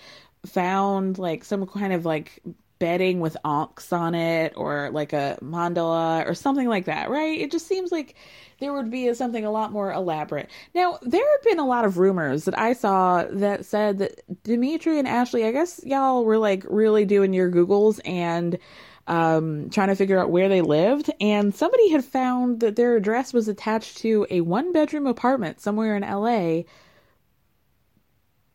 [0.45, 2.41] found like some kind of like
[2.82, 7.39] bedding with onks on it or like a mandala or something like that, right?
[7.39, 8.15] It just seems like
[8.60, 10.50] there would be something a lot more elaborate.
[10.74, 14.98] Now, there have been a lot of rumors that I saw that said that Dimitri
[14.98, 18.58] and Ashley, I guess y'all were like really doing your Googles and
[19.06, 21.12] um, trying to figure out where they lived.
[21.22, 25.96] And somebody had found that their address was attached to a one bedroom apartment somewhere
[25.96, 26.63] in LA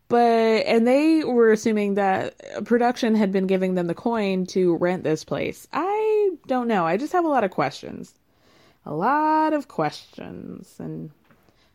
[0.08, 0.18] but
[0.66, 5.24] and they were assuming that production had been giving them the coin to rent this
[5.24, 5.66] place.
[5.72, 6.86] I don't know.
[6.86, 8.14] I just have a lot of questions.
[8.84, 11.10] A lot of questions and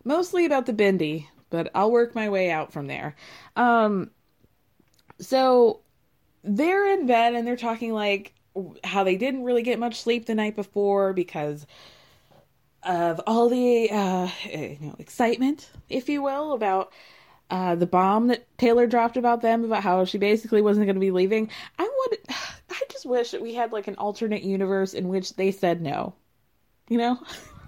[0.05, 3.15] mostly about the bindi, but I'll work my way out from there.
[3.55, 4.11] Um
[5.19, 5.81] so
[6.43, 8.33] they're in bed and they're talking like
[8.83, 11.65] how they didn't really get much sleep the night before because
[12.83, 16.93] of all the uh you know excitement, if you will, about
[17.51, 21.01] uh, the bomb that Taylor dropped about them about how she basically wasn't going to
[21.01, 21.49] be leaving.
[21.77, 22.19] I would,
[22.69, 26.15] I just wish that we had like an alternate universe in which they said no,
[26.87, 27.19] you know,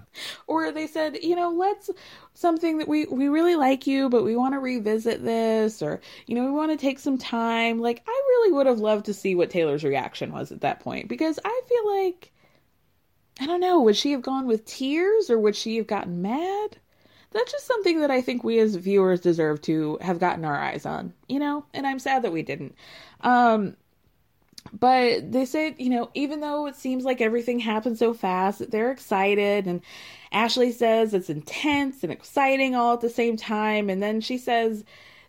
[0.48, 1.90] or they said, you know, let's
[2.34, 6.36] something that we we really like you, but we want to revisit this, or you
[6.36, 7.80] know, we want to take some time.
[7.82, 11.10] Like, I really would have loved to see what Taylor's reaction was at that point
[11.10, 12.32] because I feel like.
[13.40, 16.78] I don't know, would she have gone with tears or would she have gotten mad?
[17.34, 20.86] That's just something that I think we as viewers deserve to have gotten our eyes
[20.86, 22.76] on, you know, and I'm sad that we didn't.
[23.22, 23.76] Um,
[24.72, 28.92] but they said, you know, even though it seems like everything happened so fast, they're
[28.92, 29.68] excited.
[29.68, 29.82] And
[30.32, 33.90] Ashley says it's intense and exciting all at the same time.
[33.90, 34.86] And then she says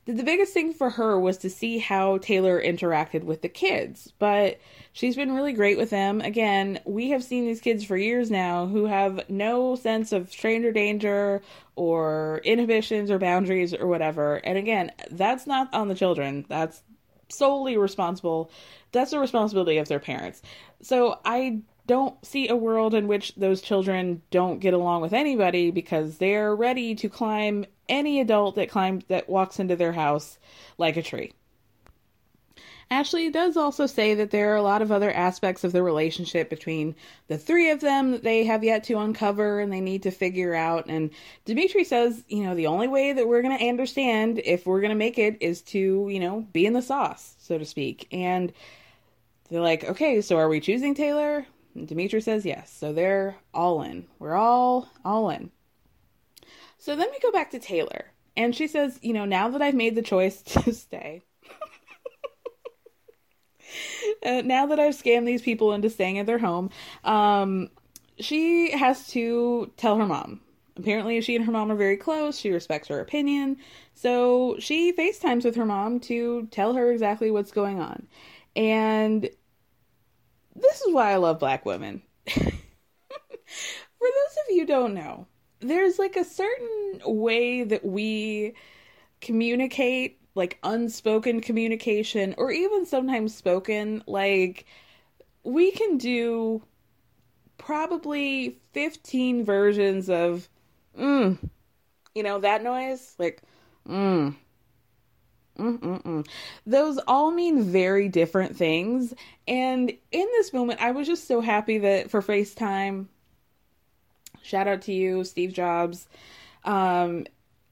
[0.07, 4.13] the biggest thing for her was to see how Taylor interacted with the kids.
[4.19, 4.61] But
[4.93, 6.21] she's been really great with them.
[6.21, 10.73] Again, we have seen these kids for years now who have no sense of stranger
[10.73, 11.41] danger
[11.77, 14.37] or inhibitions or boundaries or whatever.
[14.37, 16.45] And again, that's not on the children.
[16.49, 16.83] That's
[17.31, 18.51] solely responsible.
[18.93, 20.43] That's the responsibility of their parents.
[20.83, 25.71] So I don't see a world in which those children don't get along with anybody
[25.71, 30.39] because they're ready to climb any adult that climbs that walks into their house
[30.79, 31.33] like a tree.
[32.91, 36.51] Ashley does also say that there are a lot of other aspects of the relationship
[36.51, 36.95] between
[37.29, 40.55] the three of them that they have yet to uncover and they need to figure
[40.55, 40.87] out.
[40.89, 41.11] And
[41.45, 44.91] Dimitri says, you know, the only way that we're going to understand if we're going
[44.91, 48.07] to make it is to, you know, be in the sauce, so to speak.
[48.13, 48.53] And
[49.51, 51.47] they're like, okay, so are we choosing Taylor?
[51.75, 52.73] And Dimitri says yes.
[52.73, 54.07] So they're all in.
[54.19, 55.51] We're all all in.
[56.79, 58.07] So then we go back to Taylor.
[58.37, 61.23] And she says, you know, now that I've made the choice to stay,
[64.27, 66.71] uh, now that I've scammed these people into staying at their home,
[67.05, 67.71] um,
[68.19, 70.41] she has to tell her mom.
[70.77, 72.39] Apparently, she and her mom are very close.
[72.39, 73.59] She respects her opinion.
[73.95, 78.09] So she FaceTimes with her mom to tell her exactly what's going on.
[78.57, 79.31] And
[80.55, 82.03] this is why I love black women.
[82.27, 82.41] For
[84.01, 85.27] those of you don't know,
[85.61, 88.55] there's like a certain way that we
[89.21, 94.03] communicate, like unspoken communication, or even sometimes spoken.
[94.07, 94.67] Like,
[95.43, 96.63] we can do
[97.59, 100.49] probably 15 versions of,
[100.99, 101.39] mm,
[102.15, 103.15] you know, that noise?
[103.19, 103.43] Like,
[103.89, 104.35] mm.
[105.59, 106.27] Mm-mm-mm.
[106.67, 109.15] Those all mean very different things.
[109.47, 113.07] And in this moment, I was just so happy that for FaceTime,
[114.43, 116.09] shout out to you, Steve Jobs.
[116.65, 117.27] Um,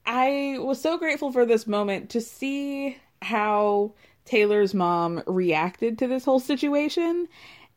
[0.05, 3.93] I was so grateful for this moment to see how
[4.25, 7.27] Taylor's mom reacted to this whole situation.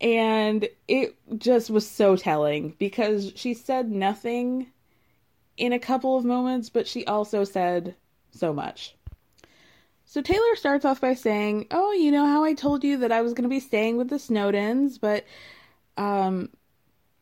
[0.00, 4.66] And it just was so telling because she said nothing
[5.57, 7.94] in a couple of moments, but she also said
[8.30, 8.94] so much.
[10.07, 13.20] So Taylor starts off by saying, "Oh, you know how I told you that I
[13.22, 15.24] was going to be staying with the Snowdens, but
[15.98, 16.50] um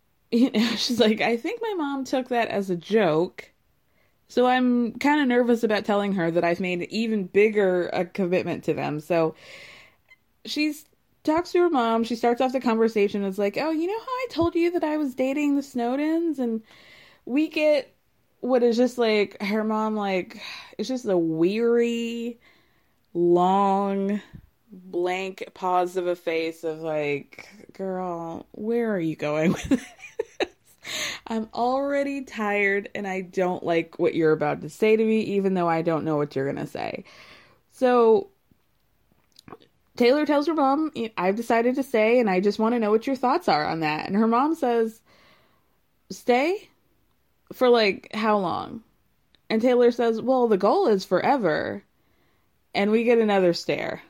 [0.30, 3.50] you know, she's like, I think my mom took that as a joke.
[4.28, 8.64] So I'm kind of nervous about telling her that I've made even bigger a commitment
[8.64, 9.00] to them.
[9.00, 9.34] So
[10.44, 10.86] she's
[11.22, 12.04] talks to her mom.
[12.04, 14.84] She starts off the conversation as like, "Oh, you know how I told you that
[14.84, 16.62] I was dating the Snowdens?" And
[17.26, 17.94] we get
[18.40, 20.40] what is just like her mom like
[20.78, 22.40] it's just a weary
[23.14, 24.20] long
[24.70, 29.84] blank pause of a face of like, girl, where are you going with this?
[31.26, 35.54] I'm already tired and I don't like what you're about to say to me, even
[35.54, 37.04] though I don't know what you're going to say.
[37.72, 38.28] So
[39.96, 43.06] Taylor tells her mom, I've decided to stay and I just want to know what
[43.06, 44.06] your thoughts are on that.
[44.06, 45.00] And her mom says,
[46.10, 46.68] Stay?
[47.52, 48.82] For like how long?
[49.48, 51.84] And Taylor says, Well, the goal is forever.
[52.74, 54.02] And we get another stare.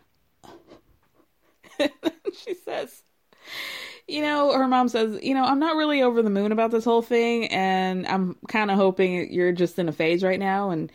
[1.78, 3.02] she says,
[4.06, 6.84] you know, her mom says, you know, I'm not really over the moon about this
[6.84, 10.70] whole thing, and I'm kind of hoping you're just in a phase right now.
[10.70, 10.90] And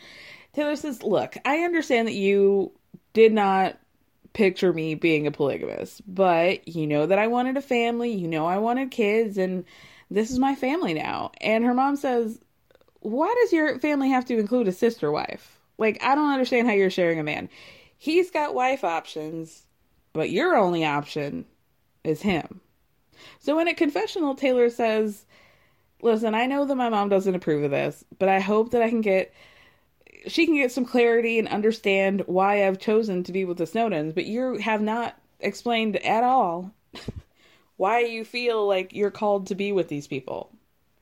[0.53, 2.71] Taylor says, look, I understand that you
[3.13, 3.77] did not
[4.33, 8.45] picture me being a polygamist, but you know that I wanted a family, you know,
[8.45, 9.65] I wanted kids, and
[10.11, 11.31] this is my family now.
[11.41, 12.39] And her mom says,
[13.01, 15.58] why does your family have to include a sister wife?
[15.79, 17.49] Like, I don't understand how you're sharing a man.
[17.97, 19.63] He's got wife options,
[20.13, 21.45] but your only option
[22.03, 22.61] is him.
[23.39, 25.25] So in a confessional, Taylor says,
[26.01, 28.89] Listen, I know that my mom doesn't approve of this, but I hope that I
[28.89, 29.33] can get
[30.27, 34.13] she can get some clarity and understand why I've chosen to be with the Snowdens,
[34.13, 36.71] but you have not explained at all
[37.77, 40.51] why you feel like you're called to be with these people.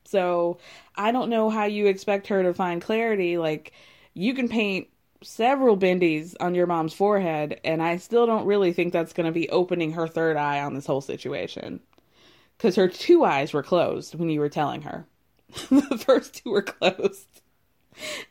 [0.06, 0.60] So
[0.96, 3.38] I don't know how you expect her to find clarity.
[3.38, 3.74] Like,
[4.18, 4.88] you can paint
[5.22, 9.32] several bindis on your mom's forehead, and I still don't really think that's going to
[9.32, 11.80] be opening her third eye on this whole situation.
[12.58, 15.06] Because her two eyes were closed when you were telling her.
[15.70, 17.28] the first two were closed.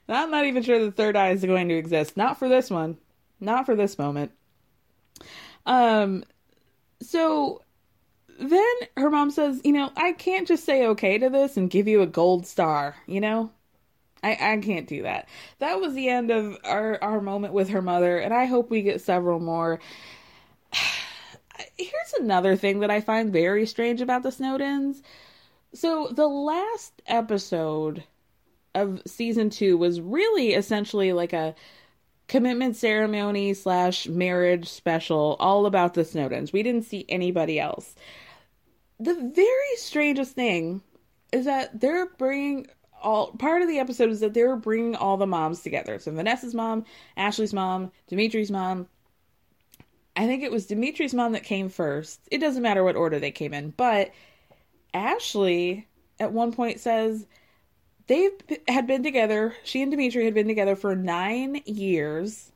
[0.08, 2.16] I'm not even sure the third eye is going to exist.
[2.16, 2.98] Not for this one.
[3.40, 4.32] Not for this moment.
[5.66, 6.24] Um,
[7.00, 7.62] so
[8.40, 11.86] then her mom says, you know, I can't just say okay to this and give
[11.86, 13.50] you a gold star, you know?
[14.22, 15.28] I, I can't do that.
[15.58, 18.82] That was the end of our, our moment with her mother, and I hope we
[18.82, 19.80] get several more.
[21.76, 25.02] Here's another thing that I find very strange about the Snowdens.
[25.74, 28.04] So, the last episode
[28.74, 31.54] of season two was really essentially like a
[32.28, 36.52] commitment ceremony slash marriage special all about the Snowdens.
[36.52, 37.94] We didn't see anybody else.
[38.98, 40.82] The very strangest thing
[41.32, 42.66] is that they're bringing
[43.02, 45.98] all part of the episode is that they were bringing all the moms together.
[45.98, 46.84] So Vanessa's mom,
[47.16, 48.88] Ashley's mom, Dimitri's mom.
[50.16, 52.20] I think it was Dimitri's mom that came first.
[52.30, 54.12] It doesn't matter what order they came in, but
[54.94, 55.86] Ashley
[56.18, 57.26] at one point says
[58.06, 58.30] they
[58.68, 59.54] had been together.
[59.64, 62.52] She and Dimitri had been together for nine years.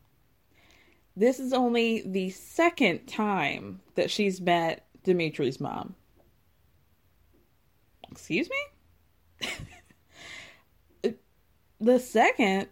[1.16, 5.94] This is only the second time that she's met Dimitri's mom.
[8.10, 9.48] Excuse me?
[11.80, 12.68] the second,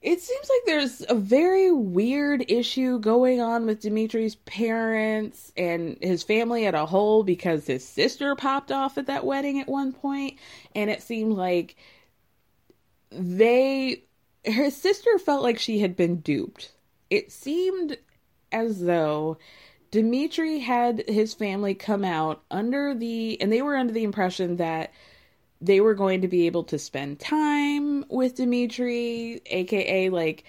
[0.00, 6.22] it seems like there's a very weird issue going on with Dimitri's parents and his
[6.22, 10.38] family at a whole because his sister popped off at that wedding at one point,
[10.74, 11.76] and it seemed like
[13.10, 14.02] they
[14.44, 16.72] his sister felt like she had been duped.
[17.10, 17.96] It seemed
[18.50, 19.38] as though
[19.92, 24.92] Dimitri had his family come out under the and they were under the impression that
[25.62, 30.44] they were going to be able to spend time with Dimitri, aka like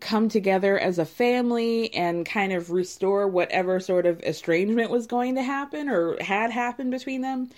[0.00, 5.36] come together as a family and kind of restore whatever sort of estrangement was going
[5.36, 7.48] to happen or had happened between them.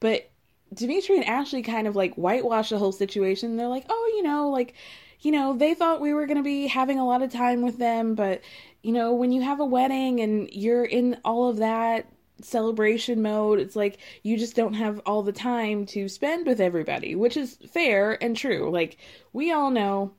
[0.00, 0.30] But
[0.72, 3.56] Dimitri and Ashley kind of like whitewash the whole situation.
[3.56, 4.74] They're like, oh, you know, like,
[5.20, 7.78] you know, they thought we were going to be having a lot of time with
[7.78, 8.42] them, but,
[8.82, 12.06] you know, when you have a wedding and you're in all of that
[12.40, 13.58] celebration mode.
[13.58, 17.58] It's like you just don't have all the time to spend with everybody, which is
[17.72, 18.70] fair and true.
[18.70, 18.96] Like
[19.32, 20.12] we all know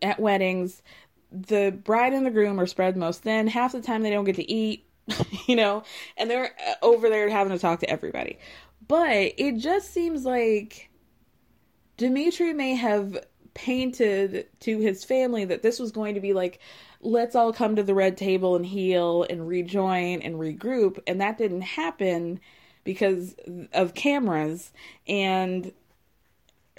[0.00, 0.82] at weddings,
[1.30, 3.46] the bride and the groom are spread most thin.
[3.46, 4.86] Half the time they don't get to eat,
[5.46, 5.82] you know,
[6.16, 8.38] and they're uh, over there having to talk to everybody.
[8.86, 10.90] But it just seems like
[11.96, 13.24] Dimitri may have
[13.54, 16.58] painted to his family that this was going to be like
[17.02, 21.00] let's all come to the red table and heal and rejoin and regroup.
[21.06, 22.40] And that didn't happen
[22.84, 23.34] because
[23.72, 24.72] of cameras.
[25.06, 25.72] And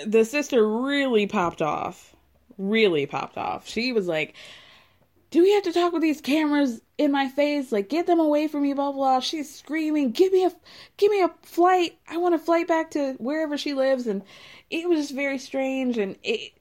[0.03, 2.15] the sister really popped off.
[2.57, 3.67] Really popped off.
[3.67, 4.36] She was like,
[5.32, 7.71] do we have to talk with these cameras in my face?
[7.71, 9.19] Like, get them away from me, blah, blah.
[9.19, 10.51] She's screaming, give me a,
[10.97, 11.97] give me a flight.
[12.07, 14.05] I want a flight back to wherever she lives.
[14.05, 14.21] And
[14.69, 15.97] it was just very strange.
[15.97, 16.53] And it,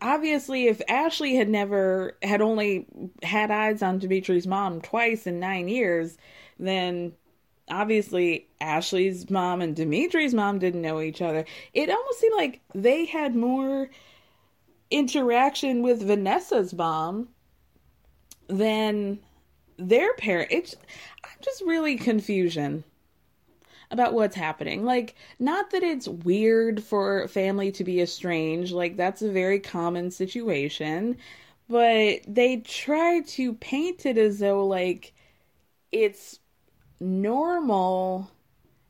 [0.00, 2.86] obviously if Ashley had never had only
[3.22, 6.16] had eyes on Dimitri's mom twice in 9 years,
[6.58, 7.12] then
[7.70, 11.44] obviously Ashley's mom and Dimitri's mom didn't know each other.
[11.74, 13.90] It almost seemed like they had more
[14.90, 17.28] interaction with Vanessa's mom
[18.48, 19.18] than
[19.76, 20.50] their parent.
[20.50, 20.74] It's
[21.24, 22.84] I'm just really confusion
[23.90, 24.84] about what's happening.
[24.84, 30.10] Like, not that it's weird for family to be estranged, like, that's a very common
[30.10, 31.16] situation,
[31.68, 35.12] but they try to paint it as though, like,
[35.92, 36.38] it's
[37.00, 38.30] normal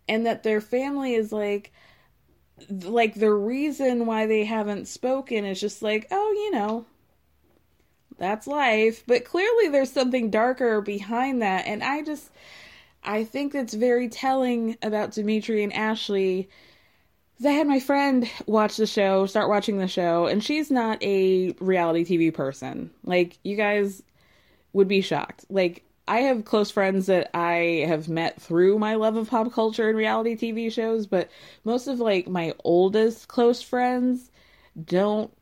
[0.09, 1.72] and that their family is like,
[2.70, 6.86] like the reason why they haven't spoken is just like, oh, you know,
[8.18, 9.05] that's life.
[9.07, 11.66] But clearly there's something darker behind that.
[11.66, 12.30] And I just,
[13.09, 16.50] I think that's very telling about Dimitri and Ashley.
[17.42, 21.52] I had my friend watch the show, start watching the show, and she's not a
[21.59, 22.90] reality TV person.
[23.04, 24.02] Like, you guys
[24.74, 25.46] would be shocked.
[25.48, 29.88] Like, I have close friends that I have met through my love of pop culture
[29.88, 31.30] and reality TV shows, but
[31.64, 34.30] most of like my oldest close friends
[34.84, 35.32] don't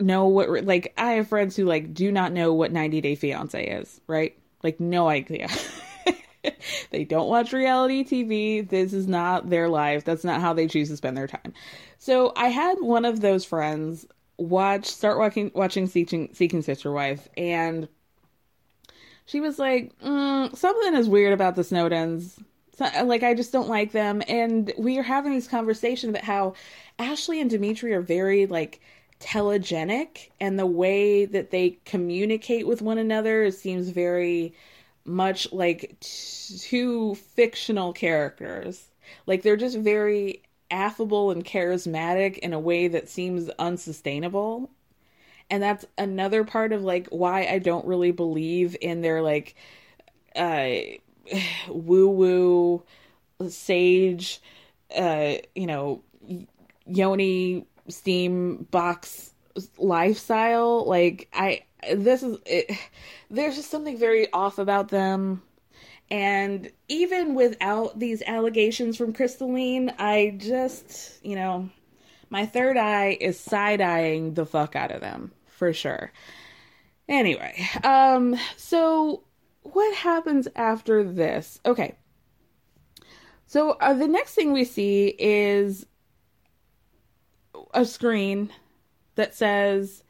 [0.00, 3.66] know what like I have friends who like do not know what 90 Day Fiance
[3.66, 4.34] is, right?
[4.62, 5.48] Like no idea.
[6.90, 8.68] they don't watch reality TV.
[8.68, 10.04] This is not their life.
[10.04, 11.52] That's not how they choose to spend their time.
[11.98, 17.28] So I had one of those friends watch start watching watching Seeking, Seeking Sister Wife
[17.36, 17.88] and
[19.28, 22.38] she was like, mm, something is weird about the Snowdens.
[22.78, 24.22] So, like I just don't like them.
[24.26, 26.54] And we are having this conversation about how
[26.98, 28.80] Ashley and Dimitri are very like
[29.20, 34.54] telegenic and the way that they communicate with one another seems very
[35.08, 38.90] much like two fictional characters.
[39.26, 44.70] Like they're just very affable and charismatic in a way that seems unsustainable.
[45.50, 49.54] And that's another part of like why I don't really believe in their like
[50.36, 50.70] uh
[51.68, 52.82] woo woo
[53.48, 54.40] sage
[54.96, 56.02] uh you know
[56.86, 59.32] yoni steam box
[59.78, 61.62] lifestyle like i
[61.94, 62.70] this is it,
[63.30, 65.42] there's just something very off about them
[66.10, 71.68] and even without these allegations from Crystalline, I just, you know,
[72.30, 76.12] my third eye is side eyeing the fuck out of them for sure.
[77.08, 79.22] Anyway, um, so
[79.62, 81.60] what happens after this?
[81.66, 81.96] Okay.
[83.46, 85.86] So uh, the next thing we see is
[87.74, 88.50] a screen
[89.14, 90.02] that says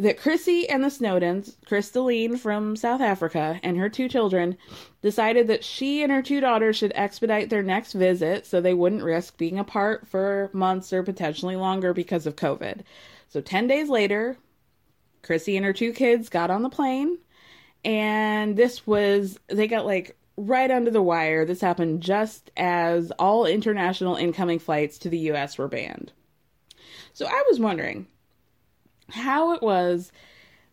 [0.00, 4.56] that Chrissy and the Snowdens, Crystalline from South Africa, and her two children
[5.02, 9.02] decided that she and her two daughters should expedite their next visit so they wouldn't
[9.02, 12.82] risk being apart for months or potentially longer because of COVID.
[13.28, 14.36] So 10 days later,
[15.22, 17.18] Chrissy and her two kids got on the plane,
[17.84, 21.44] and this was, they got like right under the wire.
[21.44, 26.12] This happened just as all international incoming flights to the US were banned.
[27.12, 28.06] So I was wondering
[29.10, 30.12] how it was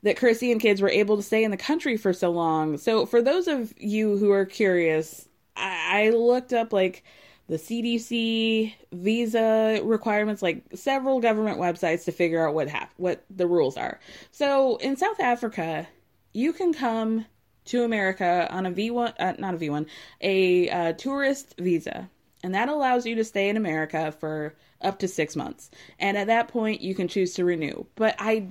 [0.04, 2.78] that Chrissy and kids were able to stay in the country for so long.
[2.78, 7.04] So for those of you who are curious, I, I looked up like
[7.48, 13.48] the CDC visa requirements, like several government websites to figure out what hap- what the
[13.48, 14.00] rules are.
[14.32, 15.88] So in South Africa,
[16.34, 17.26] you can come
[17.66, 19.88] to America on a V1, uh, not a V1,
[20.22, 22.10] a uh, tourist visa.
[22.44, 25.70] And that allows you to stay in America for up to six months.
[26.00, 27.86] And at that point, you can choose to renew.
[27.96, 28.48] But I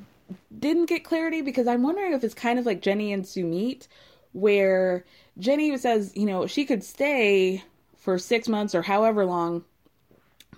[0.58, 3.86] didn't get clarity because I'm wondering if it's kind of like Jenny and Sumit,
[4.32, 5.04] where
[5.38, 7.62] Jenny says, you know, she could stay
[7.96, 9.64] for six months or however long,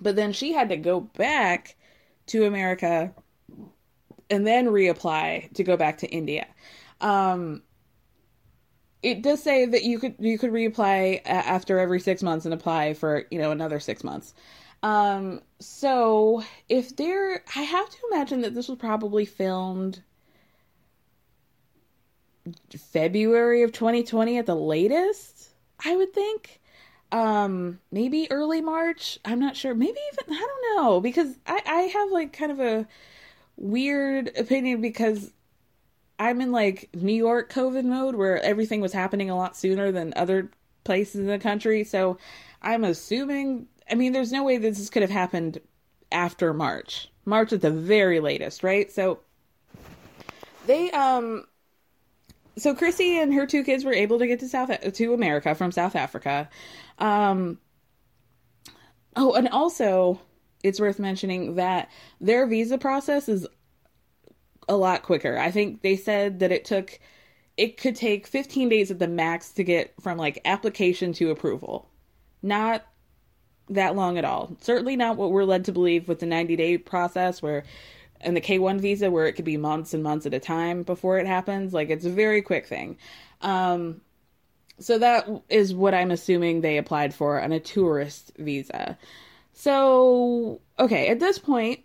[0.01, 1.75] but then she had to go back
[2.27, 3.13] to America
[4.29, 6.47] and then reapply to go back to India.
[7.01, 7.63] Um,
[9.01, 12.93] it does say that you could you could reapply after every six months and apply
[12.93, 14.33] for you know another six months.
[14.81, 20.01] Um, so if there, I have to imagine that this was probably filmed
[22.91, 25.49] February of 2020 at the latest.
[25.83, 26.59] I would think.
[27.11, 29.19] Um, maybe early March.
[29.25, 29.73] I'm not sure.
[29.73, 32.87] Maybe even I don't know because I I have like kind of a
[33.57, 35.31] weird opinion because
[36.19, 40.13] I'm in like New York COVID mode where everything was happening a lot sooner than
[40.15, 40.51] other
[40.83, 41.83] places in the country.
[41.83, 42.17] So
[42.61, 45.59] I'm assuming, I mean, there's no way this could have happened
[46.11, 47.11] after March.
[47.25, 48.91] March at the very latest, right?
[48.91, 49.19] So
[50.65, 51.45] they, um,
[52.57, 55.71] so Chrissy and her two kids were able to get to South to America from
[55.71, 56.49] South Africa.
[56.97, 57.59] Um,
[59.15, 60.19] oh, and also
[60.63, 63.47] it's worth mentioning that their visa process is
[64.67, 65.37] a lot quicker.
[65.37, 66.99] I think they said that it took
[67.57, 71.89] it could take 15 days at the max to get from like application to approval.
[72.41, 72.85] Not
[73.69, 74.55] that long at all.
[74.61, 77.63] Certainly not what we're led to believe with the 90 day process where
[78.21, 81.19] and the K1 visa where it could be months and months at a time before
[81.19, 81.73] it happens.
[81.73, 82.97] Like it's a very quick thing.
[83.41, 84.01] Um
[84.79, 88.97] so that is what I'm assuming they applied for on a tourist visa.
[89.53, 91.81] So, okay, at this point,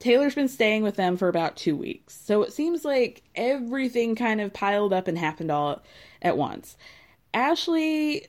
[0.00, 2.18] Taylor's been staying with them for about two weeks.
[2.24, 5.80] So it seems like everything kind of piled up and happened all
[6.20, 6.76] at once.
[7.32, 8.26] Ashley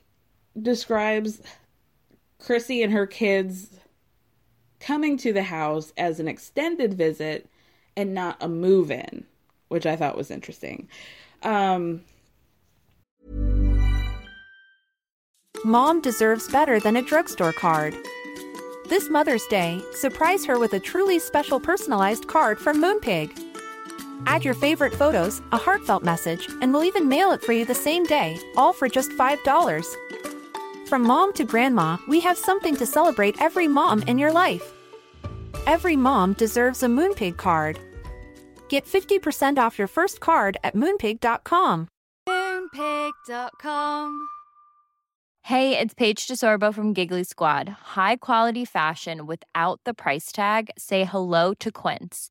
[0.60, 1.42] describes
[2.38, 3.70] Chrissy and her kids
[4.80, 7.48] coming to the house as an extended visit
[7.96, 9.24] and not a move in,
[9.68, 10.88] which I thought was interesting.
[11.42, 12.02] Um,
[15.64, 17.96] Mom deserves better than a drugstore card.
[18.88, 23.36] This Mother's Day, surprise her with a truly special personalized card from Moonpig.
[24.26, 27.74] Add your favorite photos, a heartfelt message, and we'll even mail it for you the
[27.74, 29.96] same day, all for just $5.
[30.86, 34.72] From mom to grandma, we have something to celebrate every mom in your life.
[35.66, 37.80] Every mom deserves a Moonpig card.
[38.68, 41.88] Get 50% off your first card at moonpig.com.
[42.28, 44.28] Moonpig.com.
[45.42, 47.68] Hey, it's Paige DeSorbo from Giggly Squad.
[47.96, 50.70] High quality fashion without the price tag?
[50.78, 52.30] Say hello to Quince.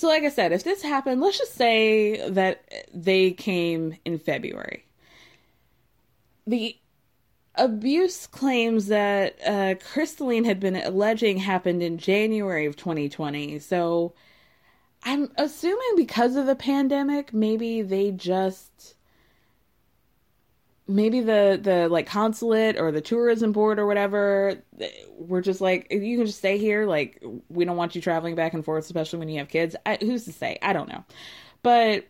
[0.00, 4.86] So, like I said, if this happened, let's just say that they came in February.
[6.46, 6.74] The
[7.54, 13.58] abuse claims that uh, Crystalline had been alleging happened in January of 2020.
[13.58, 14.14] So,
[15.02, 18.94] I'm assuming because of the pandemic, maybe they just
[20.90, 24.62] maybe the the like consulate or the tourism board or whatever
[25.18, 28.52] we're just like you can just stay here like we don't want you traveling back
[28.52, 29.76] and forth especially when you have kids.
[29.86, 30.58] I, who's to say?
[30.62, 31.04] I don't know.
[31.62, 32.08] But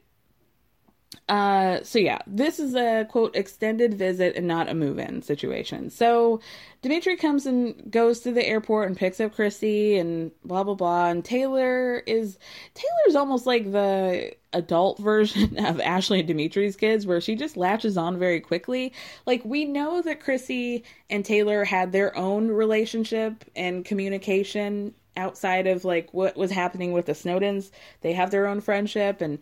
[1.30, 5.88] uh, so yeah, this is a quote extended visit and not a move-in situation.
[5.88, 6.40] So
[6.82, 11.06] Dimitri comes and goes to the airport and picks up Chrissy and blah blah blah.
[11.06, 12.36] And Taylor is
[12.74, 17.96] Taylor's almost like the adult version of Ashley and Dimitri's kids, where she just latches
[17.96, 18.92] on very quickly.
[19.24, 25.84] Like we know that Chrissy and Taylor had their own relationship and communication outside of
[25.84, 27.70] like what was happening with the Snowdens.
[28.00, 29.38] They have their own friendship and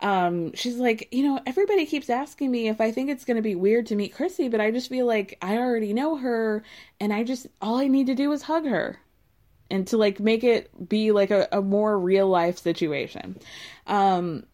[0.00, 3.42] um, she's like, you know, everybody keeps asking me if I think it's going to
[3.42, 6.62] be weird to meet Chrissy, but I just feel like I already know her
[7.00, 8.98] and I just, all I need to do is hug her
[9.70, 13.36] and to like make it be like a, a more real life situation.
[13.86, 14.44] Um,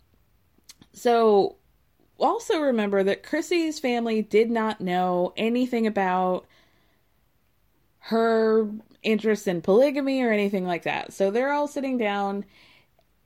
[0.94, 1.56] so
[2.18, 6.46] also remember that Chrissy's family did not know anything about
[7.98, 8.70] her
[9.02, 11.12] interest in polygamy or anything like that.
[11.12, 12.46] So they're all sitting down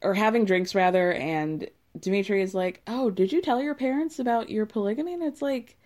[0.03, 1.69] or having drinks rather and
[2.01, 5.77] Dimitri is like, "Oh, did you tell your parents about your polygamy?" And it's like,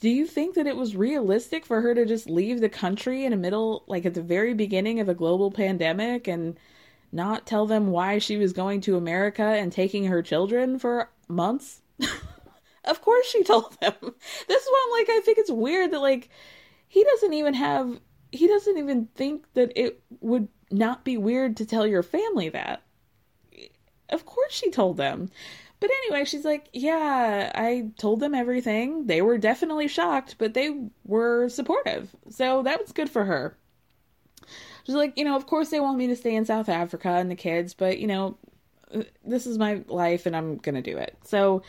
[0.00, 3.30] do you think that it was realistic for her to just leave the country in
[3.30, 6.58] the middle, like at the very beginning of a global pandemic, and
[7.12, 11.82] not tell them why she was going to America and taking her children for months?
[12.84, 13.94] of course she told them.
[14.00, 16.28] This is why I'm like, I think it's weird that like
[16.88, 18.00] he doesn't even have,
[18.32, 22.82] he doesn't even think that it would not be weird to tell your family that
[24.08, 25.30] of course she told them.
[25.78, 29.06] But anyway, she's like, Yeah, I told them everything.
[29.06, 32.14] They were definitely shocked, but they were supportive.
[32.30, 33.56] So that was good for her.
[34.84, 37.30] She's like, You know, of course they want me to stay in South Africa and
[37.30, 38.38] the kids, but, you know,
[39.24, 41.16] this is my life and I'm going to do it.
[41.24, 41.62] So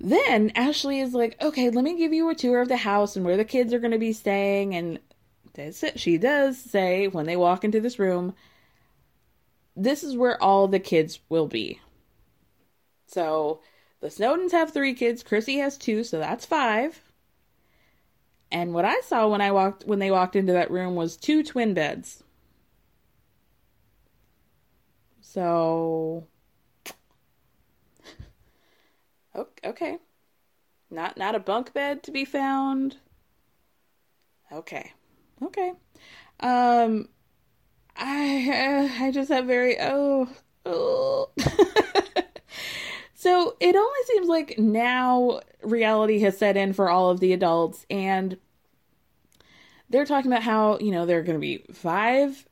[0.00, 3.24] then Ashley is like, Okay, let me give you a tour of the house and
[3.24, 4.74] where the kids are going to be staying.
[4.74, 4.98] And
[5.54, 5.98] that's it.
[5.98, 8.34] She does say when they walk into this room,
[9.76, 11.80] this is where all the kids will be.
[13.06, 13.60] So
[14.00, 17.00] the Snowdens have three kids, Chrissy has two, so that's five.
[18.50, 21.42] And what I saw when I walked when they walked into that room was two
[21.42, 22.22] twin beds.
[25.20, 26.28] So
[29.64, 29.98] okay.
[30.90, 32.98] Not not a bunk bed to be found.
[34.52, 34.92] Okay.
[35.42, 35.72] Okay.
[36.38, 37.08] Um
[37.96, 40.28] I uh, I just have very oh
[40.66, 41.30] oh.
[43.14, 47.86] so it only seems like now reality has set in for all of the adults
[47.88, 48.36] and
[49.90, 52.46] they're talking about how you know there are going to be five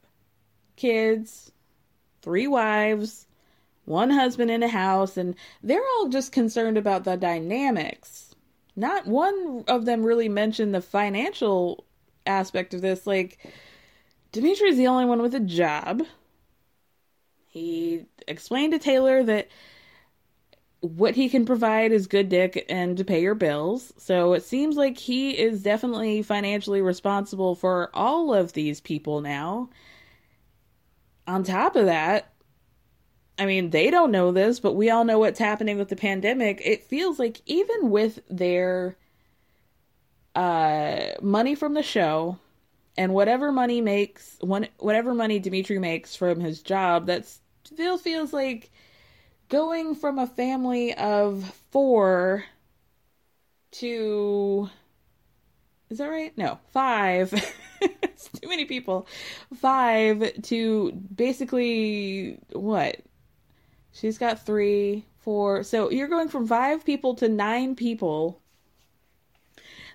[0.76, 1.53] kids,
[2.22, 3.26] three wives,
[3.84, 8.34] one husband in a house, and they're all just concerned about the dynamics.
[8.74, 11.84] Not one of them really mentioned the financial
[12.26, 13.38] aspect of this, like
[14.33, 16.03] Dimitri's the only one with a job.
[17.47, 19.49] He explained to Taylor that
[20.80, 23.93] what he can provide is good dick and to pay your bills.
[23.99, 29.68] So it seems like he is definitely financially responsible for all of these people now.
[31.28, 32.33] On top of that,
[33.39, 36.61] I mean, they don't know this, but we all know what's happening with the pandemic.
[36.64, 38.97] It feels like even with their
[40.35, 42.39] uh, money from the show,
[42.97, 47.26] and whatever money makes whatever money Dimitri makes from his job that
[47.64, 48.70] still feels like
[49.49, 52.45] going from a family of 4
[53.72, 54.70] to
[55.93, 56.36] is that right?
[56.38, 57.34] No, 5.
[57.82, 59.07] it's too many people.
[59.55, 62.97] 5 to basically what?
[63.93, 65.62] She's got 3, 4.
[65.64, 68.41] So you're going from 5 people to 9 people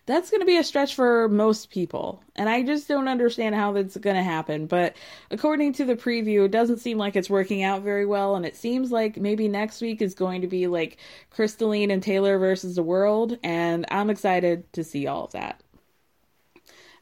[0.08, 2.24] that's going to be a stretch for most people.
[2.38, 4.66] And I just don't understand how that's going to happen.
[4.66, 4.96] But
[5.30, 8.36] according to the preview, it doesn't seem like it's working out very well.
[8.36, 10.98] And it seems like maybe next week is going to be like
[11.30, 13.38] Crystalline and Taylor versus the world.
[13.44, 15.62] And I'm excited to see all of that.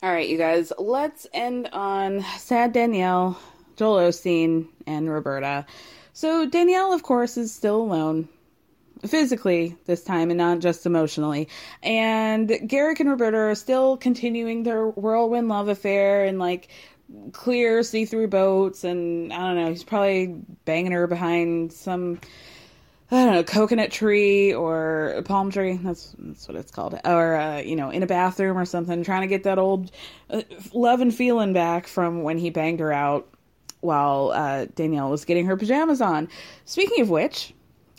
[0.02, 3.40] All right, you guys, let's end on sad Danielle,
[3.76, 5.68] Joel Osteen, and Roberta.
[6.14, 8.30] So Danielle, of course, is still alone
[9.08, 11.48] physically this time and not just emotionally.
[11.84, 16.70] And Garrick and Roberta are still continuing their whirlwind love affair and like
[17.32, 18.84] clear see through boats.
[18.84, 20.28] And I don't know, he's probably
[20.66, 22.20] banging her behind some.
[23.12, 25.78] I don't know, coconut tree or a palm tree.
[25.78, 27.00] That's that's what it's called.
[27.06, 29.92] Or uh, you know, in a bathroom or something, trying to get that old
[30.32, 30.42] uh,
[30.74, 33.28] love and feeling back from when he banged her out
[33.82, 36.28] while uh, Danielle was getting her pajamas on.
[36.66, 37.54] Speaking of which,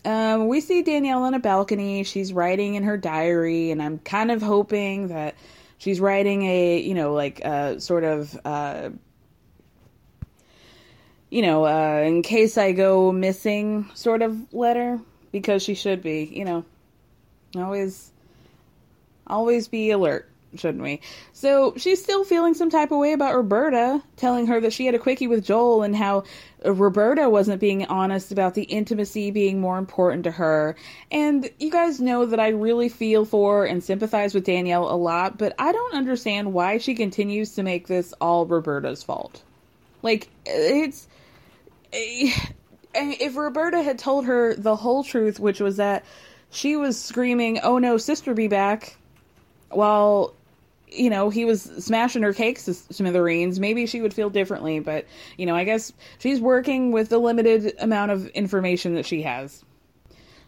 [0.07, 2.05] um, we see Danielle on a balcony.
[2.05, 5.35] She's writing in her diary, and I'm kind of hoping that
[5.79, 8.91] she's writing a, you know, like a sort of, uh,
[11.29, 15.01] you know, uh, in case I go missing sort of letter
[15.33, 16.65] because she should be, you know,
[17.57, 18.13] always,
[19.27, 21.01] always be alert shouldn't we?
[21.33, 24.95] So she's still feeling some type of way about Roberta, telling her that she had
[24.95, 26.25] a quickie with Joel and how
[26.65, 30.77] uh, Roberta wasn't being honest about the intimacy being more important to her.
[31.11, 35.39] And you guys know that I really feel for and sympathize with Danielle a lot,
[35.39, 39.43] but I don't understand why she continues to make this all Roberta's fault.
[40.03, 41.09] Like, it's.
[41.93, 42.33] Eh,
[42.95, 46.05] eh, if Roberta had told her the whole truth, which was that
[46.51, 48.97] she was screaming, Oh no, sister, be back,
[49.71, 50.35] while
[50.89, 54.81] you know, he was smashing her cakes to smithereens, maybe she would feel differently.
[54.81, 55.07] But,
[55.37, 59.65] you know, I guess she's working with the limited amount of information that she has.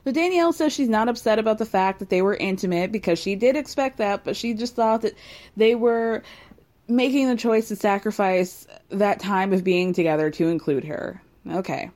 [0.04, 3.34] But Danielle says she's not upset about the fact that they were intimate because she
[3.34, 5.14] did expect that, but she just thought that
[5.56, 6.22] they were
[6.86, 11.20] making the choice to sacrifice that time of being together to include her.
[11.50, 11.90] Okay.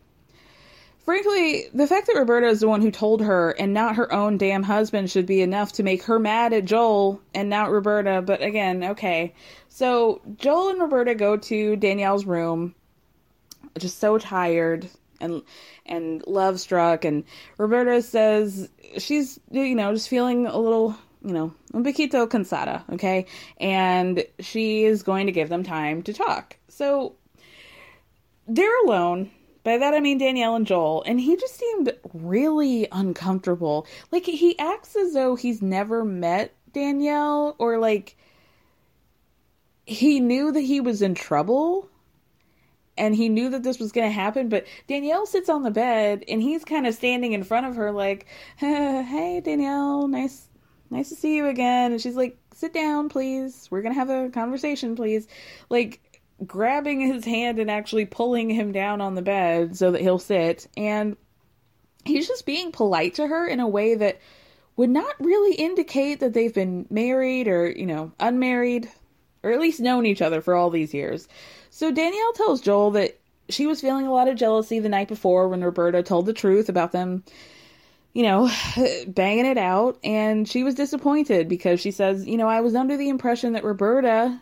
[1.04, 4.38] Frankly, the fact that Roberta is the one who told her and not her own
[4.38, 8.40] damn husband should be enough to make her mad at Joel and not Roberta, but
[8.40, 9.34] again, okay.
[9.68, 12.76] So Joel and Roberta go to Danielle's room,
[13.78, 14.88] just so tired
[15.20, 15.42] and
[15.86, 17.24] and love struck and
[17.58, 23.26] Roberta says she's you know, just feeling a little you know, un poquito cansada, okay?
[23.58, 26.56] And she is going to give them time to talk.
[26.68, 27.14] So
[28.46, 29.30] they're alone
[29.64, 33.86] by that I mean Danielle and Joel, and he just seemed really uncomfortable.
[34.10, 38.16] Like he acts as though he's never met Danielle or like
[39.86, 41.88] he knew that he was in trouble
[42.96, 46.24] and he knew that this was going to happen, but Danielle sits on the bed
[46.28, 50.48] and he's kind of standing in front of her like, "Hey Danielle, nice
[50.90, 53.68] nice to see you again." And she's like, "Sit down, please.
[53.70, 55.26] We're going to have a conversation, please."
[55.70, 56.00] Like
[56.46, 60.66] grabbing his hand and actually pulling him down on the bed so that he'll sit.
[60.76, 61.16] And
[62.04, 64.20] he's just being polite to her in a way that
[64.76, 68.90] would not really indicate that they've been married or, you know, unmarried,
[69.42, 71.28] or at least known each other for all these years.
[71.70, 73.18] So Danielle tells Joel that
[73.48, 76.68] she was feeling a lot of jealousy the night before when Roberta told the truth
[76.68, 77.22] about them,
[78.14, 78.50] you know,
[79.06, 79.98] banging it out.
[80.02, 83.64] And she was disappointed because she says, you know, I was under the impression that
[83.64, 84.40] Roberta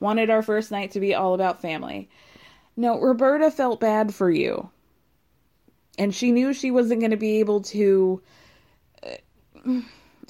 [0.00, 2.08] wanted our first night to be all about family.
[2.76, 4.70] No, Roberta felt bad for you.
[5.98, 8.22] And she knew she wasn't going to be able to,
[9.02, 9.80] uh,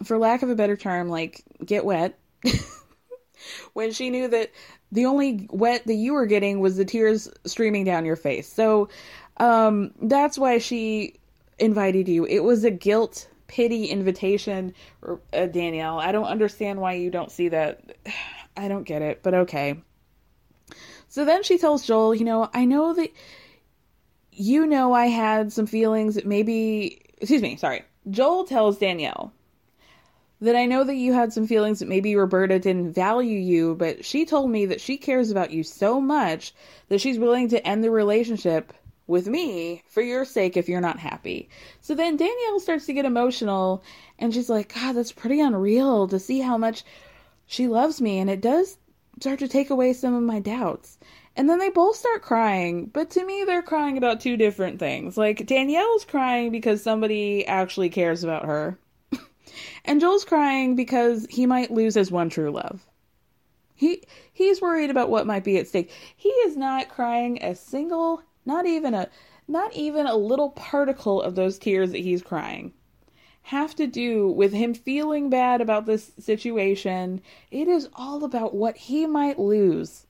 [0.02, 2.18] for lack of a better term, like get wet.
[3.74, 4.50] when she knew that
[4.92, 8.50] the only wet that you were getting was the tears streaming down your face.
[8.50, 8.88] So
[9.36, 11.14] um, that's why she
[11.58, 12.24] invited you.
[12.26, 14.74] It was a guilt pity invitation,
[15.32, 15.98] uh, Danielle.
[15.98, 17.96] I don't understand why you don't see that.
[18.58, 19.80] I don't get it, but okay.
[21.08, 23.12] So then she tells Joel, you know, I know that
[24.32, 27.84] you know I had some feelings that maybe, excuse me, sorry.
[28.10, 29.32] Joel tells Danielle
[30.40, 34.04] that I know that you had some feelings that maybe Roberta didn't value you, but
[34.04, 36.54] she told me that she cares about you so much
[36.88, 38.72] that she's willing to end the relationship
[39.08, 41.48] with me for your sake if you're not happy.
[41.80, 43.82] So then Danielle starts to get emotional
[44.18, 46.84] and she's like, God, that's pretty unreal to see how much
[47.50, 48.76] she loves me, and it does
[49.18, 50.98] start to take away some of my doubts.
[51.34, 55.16] And then they both start crying, but to me, they're crying about two different things.
[55.16, 58.78] Like, Danielle's crying because somebody actually cares about her,
[59.86, 62.86] and Joel's crying because he might lose his one true love.
[63.74, 65.90] He he's worried about what might be at stake.
[66.16, 69.08] He is not crying a single, not even a
[69.46, 72.74] not even a little particle of those tears that he's crying
[73.48, 77.22] have to do with him feeling bad about this situation.
[77.50, 80.04] It is all about what he might lose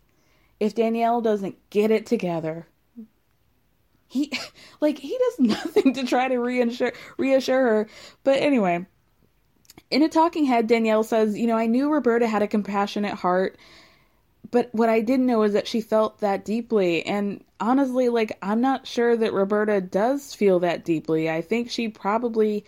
[0.59, 2.67] if Danielle doesn't get it together.
[4.09, 4.33] He
[4.81, 7.89] like he does nothing to try to reassure reassure her.
[8.25, 8.87] But anyway,
[9.89, 13.57] in a talking head, Danielle says, "You know, I knew Roberta had a compassionate heart,
[14.51, 17.07] but what I didn't know is that she felt that deeply.
[17.07, 21.31] And honestly, like I'm not sure that Roberta does feel that deeply.
[21.31, 22.65] I think she probably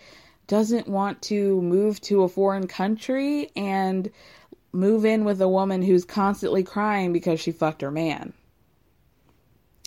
[0.51, 4.11] doesn't want to move to a foreign country and
[4.73, 8.33] move in with a woman who's constantly crying because she fucked her man.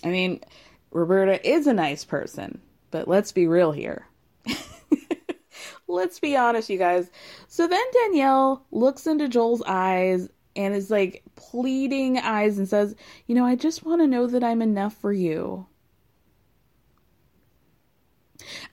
[0.03, 0.41] I mean,
[0.89, 2.59] Roberta is a nice person,
[2.89, 4.07] but let's be real here.
[5.87, 7.11] let's be honest, you guys.
[7.47, 12.95] So then Danielle looks into Joel's eyes and is like pleading eyes and says,
[13.27, 15.67] You know, I just want to know that I'm enough for you.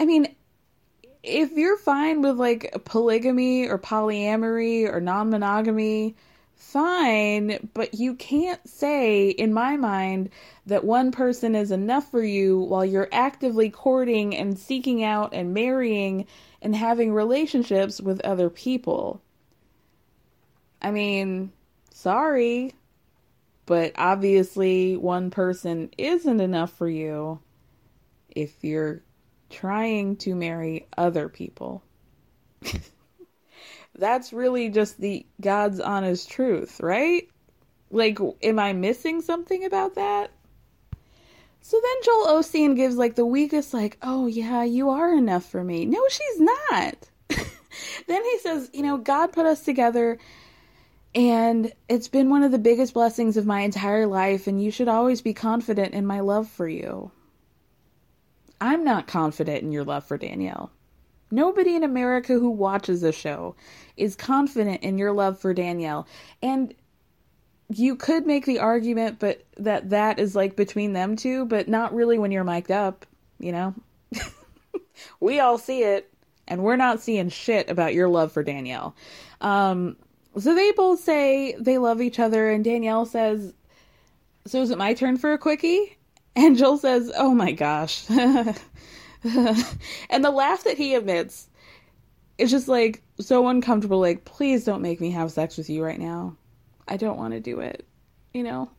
[0.00, 0.34] I mean,
[1.22, 6.16] if you're fine with like polygamy or polyamory or non monogamy,
[6.56, 10.30] fine, but you can't say, in my mind,
[10.66, 15.54] that one person is enough for you while you're actively courting and seeking out and
[15.54, 16.26] marrying
[16.60, 19.20] and having relationships with other people.
[20.80, 21.52] I mean,
[21.92, 22.74] sorry,
[23.66, 27.40] but obviously one person isn't enough for you
[28.34, 29.02] if you're
[29.52, 31.82] trying to marry other people.
[33.94, 37.28] That's really just the God's honest truth, right?
[37.90, 40.30] Like, am I missing something about that?
[41.60, 45.62] So then Joel Osteen gives like the weakest, like, oh yeah, you are enough for
[45.62, 45.84] me.
[45.86, 46.96] No, she's not.
[48.08, 50.18] then he says, you know, God put us together
[51.14, 54.88] and it's been one of the biggest blessings of my entire life, and you should
[54.88, 57.10] always be confident in my love for you.
[58.62, 60.70] I'm not confident in your love for Danielle.
[61.32, 63.56] Nobody in America who watches the show
[63.96, 66.06] is confident in your love for Danielle.
[66.44, 66.72] And
[67.74, 71.92] you could make the argument but that that is like between them two, but not
[71.92, 73.04] really when you're mic'd up,
[73.40, 73.74] you know?
[75.20, 76.14] we all see it
[76.46, 78.94] and we're not seeing shit about your love for Danielle.
[79.40, 79.96] Um
[80.38, 83.54] so they both say they love each other and Danielle says,
[84.46, 85.98] "So is it my turn for a quickie?"
[86.34, 88.08] And Joel says, Oh my gosh.
[88.10, 88.56] and
[89.24, 91.48] the laugh that he emits
[92.38, 94.00] is just like so uncomfortable.
[94.00, 96.36] Like, please don't make me have sex with you right now.
[96.88, 97.86] I don't want to do it.
[98.32, 98.70] You know?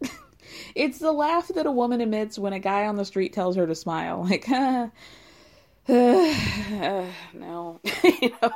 [0.74, 3.66] it's the laugh that a woman emits when a guy on the street tells her
[3.66, 4.26] to smile.
[4.30, 4.48] Like,
[5.88, 7.80] no.
[8.04, 8.52] you know?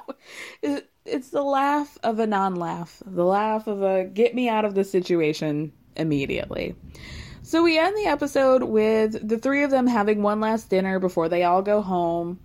[1.05, 4.75] It's the laugh of a non laugh, the laugh of a get me out of
[4.75, 6.77] the situation immediately.
[7.47, 11.29] So we end the episode with the three of them having one last dinner before
[11.29, 12.41] they all go home.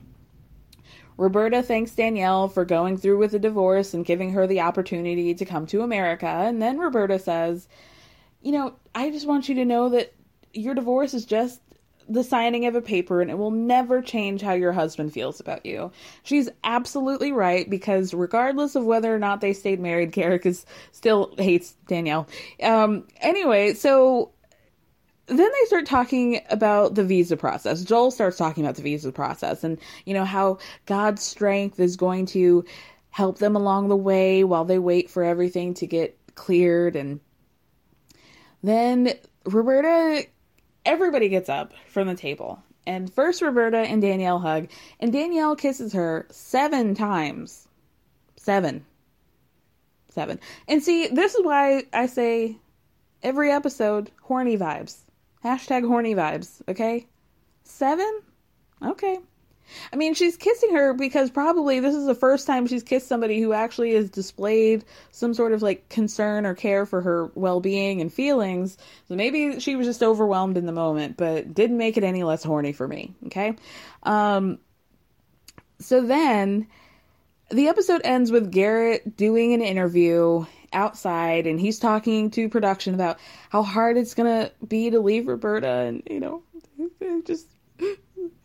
[1.16, 5.46] Roberta thanks Danielle for going through with the divorce and giving her the opportunity to
[5.46, 6.28] come to America.
[6.28, 7.70] And then Roberta says,
[8.42, 10.14] You know, I just want you to know that
[10.54, 11.62] your divorce is just
[12.10, 15.66] the signing of a paper and it will never change how your husband feels about
[15.66, 15.94] you.
[16.24, 21.34] She's absolutely right because regardless of whether or not they stayed married, Garrick is still
[21.38, 22.28] hates Danielle.
[22.62, 24.32] Um anyway, so
[25.30, 27.84] then they start talking about the visa process.
[27.84, 32.26] Joel starts talking about the visa process and, you know, how God's strength is going
[32.28, 32.66] to
[33.12, 36.96] help them along the way while they wait for everything to get cleared.
[36.96, 37.20] And
[38.64, 39.14] then
[39.46, 40.26] Roberta,
[40.86, 42.62] everybody gets up from the table.
[42.88, 44.68] And first, Roberta and Danielle hug,
[45.00, 47.68] and Danielle kisses her seven times.
[48.36, 48.84] Seven.
[50.10, 50.40] Seven.
[50.68, 52.58] And see, this is why I say
[53.22, 55.02] every episode horny vibes
[55.44, 57.08] Hashtag horny vibes, okay?
[57.64, 58.22] Seven?
[58.82, 59.20] Okay.
[59.94, 63.40] I mean, she's kissing her because probably this is the first time she's kissed somebody
[63.40, 68.02] who actually has displayed some sort of like concern or care for her well being
[68.02, 68.78] and feelings.
[69.08, 72.44] So maybe she was just overwhelmed in the moment, but didn't make it any less
[72.44, 73.14] horny for me.
[73.28, 73.56] Okay.
[74.04, 74.60] Um,
[75.80, 76.68] so then
[77.52, 83.20] the episode ends with Garrick doing an interview outside and he's talking to production about
[83.50, 86.44] how hard it's gonna be to leave Roberta and you know
[87.26, 87.48] just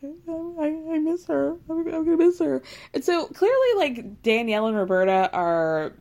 [0.05, 1.57] I, I miss her.
[1.69, 2.63] I'm, I'm gonna miss her.
[2.93, 5.93] And so clearly like Danielle and Roberta are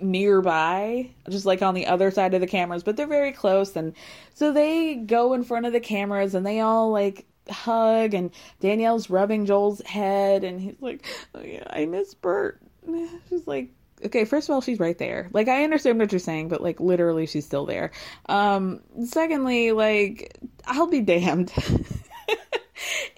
[0.00, 3.76] nearby just like on the other side of the cameras but they're very close.
[3.76, 3.94] And
[4.34, 8.30] so they go in front of the cameras and they all like hug and
[8.60, 12.60] Danielle's rubbing Joel's head and he's like oh, yeah, I miss Bert.
[13.28, 13.70] She's like
[14.04, 15.28] okay, first of all, she's right there.
[15.32, 17.90] Like, I understand what you're saying, but like, literally, she's still there.
[18.26, 20.36] Um, secondly, like,
[20.66, 21.52] I'll be damned.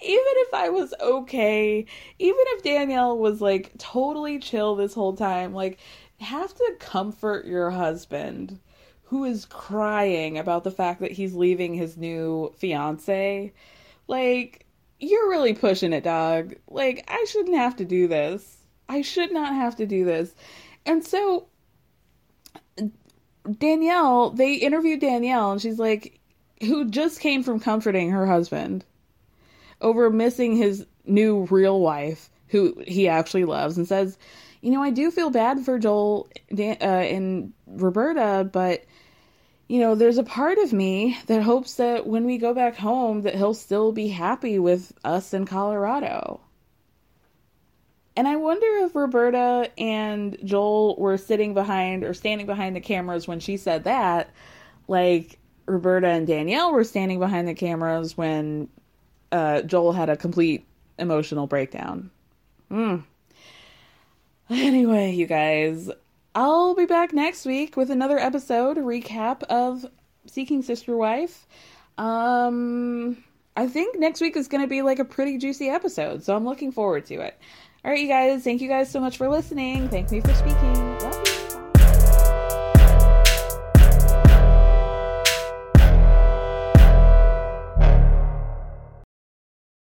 [0.04, 1.86] even if I was okay,
[2.18, 5.78] even if Danielle was like totally chill this whole time, like,
[6.20, 8.60] have to comfort your husband
[9.04, 13.52] who is crying about the fact that he's leaving his new fiance.
[14.08, 14.66] Like,
[14.98, 16.54] you're really pushing it, dog.
[16.68, 18.58] Like, I shouldn't have to do this.
[18.88, 20.34] I should not have to do this.
[20.86, 21.48] And so
[23.58, 26.18] Danielle, they interviewed Danielle, and she's like,
[26.60, 28.84] who just came from comforting her husband
[29.80, 34.16] over missing his new real wife, who he actually loves, and says,
[34.62, 36.28] you know, I do feel bad for Joel
[36.58, 38.84] uh, and Roberta, but
[39.68, 43.22] you know, there's a part of me that hopes that when we go back home,
[43.22, 46.40] that he'll still be happy with us in Colorado.
[48.16, 53.26] And I wonder if Roberta and Joel were sitting behind or standing behind the cameras
[53.26, 54.30] when she said that.
[54.86, 58.68] Like Roberta and Danielle were standing behind the cameras when
[59.32, 60.64] uh, Joel had a complete
[60.98, 62.10] emotional breakdown.
[62.70, 63.02] Mm.
[64.50, 65.90] Anyway, you guys,
[66.34, 69.86] I'll be back next week with another episode recap of
[70.26, 71.46] Seeking Sister Wife.
[71.96, 73.24] Um,
[73.56, 76.44] I think next week is going to be like a pretty juicy episode, so I'm
[76.44, 77.38] looking forward to it.
[77.84, 79.90] All right, you guys, thank you guys so much for listening.
[79.90, 80.93] Thank me for speaking.